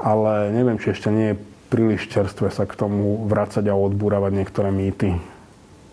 ale 0.00 0.48
neviem, 0.48 0.80
či 0.80 0.96
ešte 0.96 1.12
nie 1.12 1.36
je 1.36 1.40
príliš 1.68 2.08
čerstvé 2.08 2.48
sa 2.48 2.64
k 2.64 2.72
tomu 2.72 3.28
vrácať 3.28 3.68
a 3.68 3.76
odbúravať 3.76 4.32
niektoré 4.32 4.72
mýty. 4.72 5.12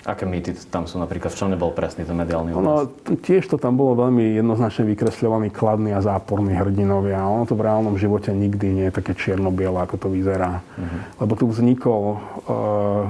Aké 0.05 0.29
mýty 0.29 0.53
tam 0.69 0.85
sú 0.85 1.01
napríklad? 1.01 1.33
V 1.33 1.39
čom 1.41 1.49
nebol 1.49 1.73
presný 1.73 2.05
ten 2.05 2.13
mediálny 2.13 2.53
obraz? 2.53 2.85
No, 2.85 3.17
tiež 3.25 3.49
to 3.49 3.57
tam 3.57 3.73
bolo 3.73 4.05
veľmi 4.05 4.37
jednoznačne 4.37 4.85
vykresľovaný 4.93 5.49
kladný 5.49 5.97
a 5.97 6.05
záporný 6.05 6.53
hrdinovia. 6.53 7.25
Ono 7.25 7.49
to 7.49 7.57
v 7.57 7.65
reálnom 7.65 7.97
živote 7.97 8.29
nikdy 8.29 8.69
nie 8.69 8.85
je 8.93 8.97
také 9.01 9.17
čierno-biele, 9.17 9.81
ako 9.81 10.05
to 10.05 10.07
vyzerá. 10.13 10.61
Uh-huh. 10.61 11.25
Lebo 11.25 11.33
tu 11.33 11.49
vznikol 11.49 12.03
uh, 12.13 13.09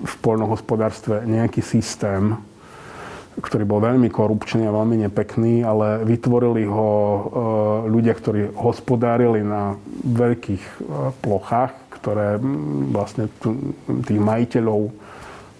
v 0.00 0.14
poľnohospodárstve 0.24 1.28
nejaký 1.28 1.60
systém, 1.60 2.40
ktorý 3.40 3.64
bol 3.68 3.80
veľmi 3.84 4.08
korupčný 4.08 4.68
a 4.68 4.74
veľmi 4.74 5.04
nepekný, 5.08 5.64
ale 5.64 6.04
vytvorili 6.04 6.68
ho 6.68 6.90
e, 6.92 7.20
ľudia, 7.88 8.12
ktorí 8.12 8.52
hospodárili 8.52 9.40
na 9.40 9.80
veľkých 10.04 10.64
e, 10.66 10.78
plochách, 11.24 11.72
ktoré 12.00 12.36
vlastne 12.92 13.32
tých 14.04 14.20
majiteľov 14.20 14.92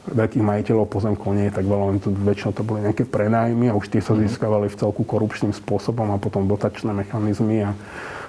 veľkých 0.09 0.41
majiteľov 0.41 0.89
pozemkov 0.89 1.37
nie 1.37 1.53
je 1.53 1.57
tak 1.61 1.67
veľa, 1.69 1.85
len 1.93 1.99
to, 2.01 2.09
väčšinou 2.09 2.53
to 2.57 2.65
boli 2.65 2.81
nejaké 2.81 3.05
prenájmy 3.05 3.69
a 3.69 3.77
už 3.77 3.93
tie 3.93 4.01
sa 4.01 4.17
mhm. 4.17 4.25
získavali 4.27 4.67
v 4.73 4.79
celku 4.79 5.05
korupčným 5.05 5.53
spôsobom 5.53 6.09
a 6.15 6.17
potom 6.17 6.49
dotačné 6.49 6.91
mechanizmy 6.97 7.69
a 7.69 7.77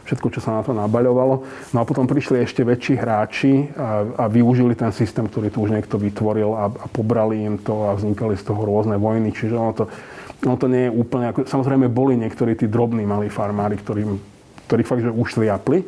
všetko, 0.05 0.27
čo 0.33 0.41
sa 0.41 0.59
na 0.59 0.61
to 0.65 0.73
nabaľovalo. 0.73 1.45
No 1.71 1.77
a 1.77 1.87
potom 1.87 2.09
prišli 2.09 2.41
ešte 2.41 2.65
väčší 2.65 2.97
hráči 2.97 3.69
a, 3.77 4.03
a 4.17 4.25
využili 4.25 4.73
ten 4.73 4.89
systém, 4.89 5.23
ktorý 5.29 5.53
tu 5.53 5.61
už 5.61 5.71
niekto 5.71 6.01
vytvoril 6.01 6.51
a, 6.57 6.67
a 6.67 6.85
pobrali 6.89 7.45
im 7.45 7.55
to 7.61 7.85
a 7.87 7.95
vznikali 7.95 8.33
z 8.33 8.43
toho 8.49 8.61
rôzne 8.65 8.97
vojny. 8.97 9.29
Čiže 9.29 9.55
ono 9.55 9.73
to, 9.77 9.83
ono 10.41 10.57
to 10.57 10.67
nie 10.67 10.89
je 10.89 10.91
úplne... 10.91 11.25
Ako, 11.31 11.45
samozrejme 11.45 11.85
boli 11.87 12.17
niektorí 12.17 12.57
tí 12.57 12.65
drobní 12.65 13.05
malí 13.05 13.29
farmári, 13.29 13.77
ktorí, 13.77 14.03
ktorí 14.65 14.81
fakt, 14.81 15.05
že 15.05 15.13
ušliapli, 15.13 15.79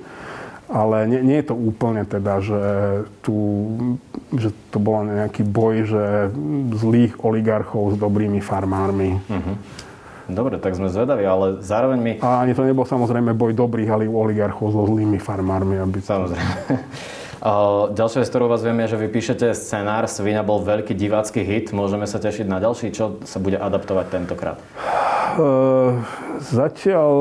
ale 0.74 1.06
nie, 1.06 1.22
nie 1.22 1.38
je 1.40 1.54
to 1.54 1.56
úplne 1.56 2.02
teda, 2.02 2.42
že, 2.42 2.64
tu, 3.22 3.38
že 4.34 4.50
to 4.74 4.82
bol 4.82 5.06
nejaký 5.06 5.46
boj 5.46 5.86
že 5.86 6.04
zlých 6.74 7.22
oligarchov 7.22 7.94
s 7.94 7.96
dobrými 8.02 8.42
farmármi. 8.42 9.22
Uh-huh. 9.30 9.56
Dobre, 10.34 10.58
tak 10.58 10.74
sme 10.74 10.90
zvedaví, 10.90 11.22
ale 11.28 11.62
zároveň 11.62 12.00
mi... 12.02 12.12
A 12.26 12.42
ani 12.42 12.58
to 12.58 12.66
nebol 12.66 12.90
samozrejme 12.90 13.38
boj 13.38 13.54
dobrých, 13.54 13.90
ale 13.92 14.10
oligarchov 14.10 14.74
so 14.74 14.82
zlými 14.90 15.22
farmármi. 15.22 15.78
Aby... 15.78 16.02
Samozrejme. 16.02 16.54
Ďalšia 17.94 18.24
vec, 18.24 18.30
ktorú 18.32 18.48
vás 18.48 18.64
viem, 18.64 18.80
je, 18.88 18.96
že 18.96 19.02
vy 19.04 19.08
píšete 19.12 19.48
scenár. 19.52 20.08
Svíňa 20.08 20.48
bol 20.48 20.64
veľký 20.64 20.96
divácky 20.96 21.44
hit. 21.44 21.76
Môžeme 21.76 22.08
sa 22.08 22.24
tešiť 22.24 22.48
na 22.48 22.64
ďalší. 22.64 22.96
Čo 22.96 23.20
sa 23.28 23.38
bude 23.44 23.60
adaptovať 23.60 24.06
tentokrát? 24.16 24.58
Uh, 25.36 26.00
zatiaľ 26.40 27.12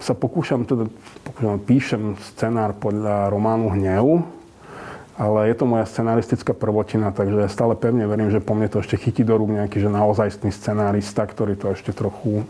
sa 0.00 0.16
pokúšam, 0.16 0.64
teda, 0.64 0.88
pokúšam, 1.22 1.60
píšem 1.60 2.16
scenár 2.34 2.74
podľa 2.76 3.28
románu 3.28 3.70
Hnev 3.72 4.24
ale 5.20 5.52
je 5.52 5.54
to 5.60 5.68
moja 5.68 5.84
scenaristická 5.84 6.56
prvotina, 6.56 7.12
takže 7.12 7.52
stále 7.52 7.76
pevne 7.76 8.08
verím, 8.08 8.32
že 8.32 8.40
po 8.40 8.56
mne 8.56 8.72
to 8.72 8.80
ešte 8.80 8.96
chytí 8.96 9.20
do 9.20 9.36
rúk 9.36 9.52
nejaký 9.52 9.76
že 9.76 9.92
naozajstný 9.92 10.48
scenárista, 10.48 11.28
ktorý 11.28 11.60
to 11.60 11.76
ešte 11.76 11.92
trochu 11.92 12.48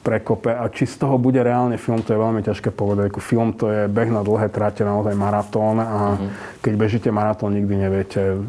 prekope. 0.00 0.54
A 0.54 0.70
či 0.72 0.88
z 0.88 1.04
toho 1.04 1.20
bude 1.20 1.42
reálne 1.42 1.76
film, 1.76 2.00
to 2.00 2.14
je 2.14 2.20
veľmi 2.20 2.40
ťažké 2.40 2.72
povedať. 2.72 3.12
Film 3.20 3.52
to 3.52 3.68
je 3.68 3.82
beh 3.90 4.08
na 4.08 4.24
dlhé 4.24 4.48
tráte, 4.48 4.86
naozaj 4.86 5.12
maratón 5.12 5.82
a 5.82 6.16
mm-hmm. 6.16 6.28
keď 6.64 6.72
bežíte 6.78 7.08
maratón, 7.12 7.52
nikdy 7.52 7.74
neviete 7.76 8.40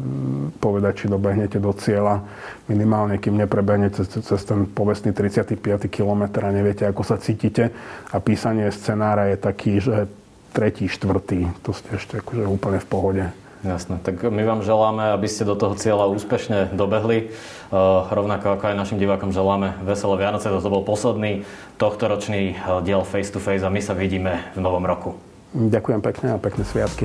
povedať, 0.62 1.04
či 1.04 1.06
dobehnete 1.12 1.58
do 1.60 1.74
cieľa. 1.76 2.24
Minimálne, 2.70 3.20
kým 3.20 3.36
neprebehnete 3.36 4.06
cez, 4.06 4.24
cez 4.24 4.40
ten 4.46 4.64
povestný 4.64 5.12
35. 5.12 5.60
kilometr 5.90 6.40
a 6.46 6.54
neviete, 6.54 6.88
ako 6.88 7.02
sa 7.04 7.20
cítite. 7.20 7.68
A 8.14 8.16
písanie 8.22 8.70
scenára 8.72 9.28
je 9.28 9.36
taký, 9.36 9.82
že 9.82 10.08
tretí, 10.50 10.90
štvrtý. 10.90 11.46
To 11.62 11.70
ste 11.70 11.94
ešte 11.94 12.18
akože 12.18 12.44
úplne 12.46 12.78
v 12.82 12.88
pohode. 12.88 13.24
Jasné, 13.60 14.00
tak 14.00 14.24
my 14.24 14.40
vám 14.40 14.64
želáme, 14.64 15.12
aby 15.12 15.28
ste 15.28 15.44
do 15.44 15.52
toho 15.52 15.76
cieľa 15.76 16.08
úspešne 16.08 16.72
dobehli. 16.72 17.28
Uh, 17.68 18.08
rovnako 18.08 18.56
ako 18.56 18.72
aj 18.72 18.76
našim 18.76 18.96
divákom 18.96 19.36
želáme 19.36 19.76
veselé 19.84 20.16
Vianoce. 20.16 20.48
Toto 20.48 20.72
bol 20.72 20.80
posledný 20.80 21.44
tohtoročný 21.76 22.56
uh, 22.56 22.80
diel 22.80 23.04
Face 23.04 23.28
to 23.28 23.36
Face 23.36 23.60
a 23.60 23.68
my 23.68 23.84
sa 23.84 23.92
vidíme 23.92 24.48
v 24.56 24.64
novom 24.64 24.88
roku. 24.88 25.12
Ďakujem 25.52 26.00
pekne 26.00 26.26
a 26.34 26.36
pekné 26.40 26.64
sviatky. 26.64 27.04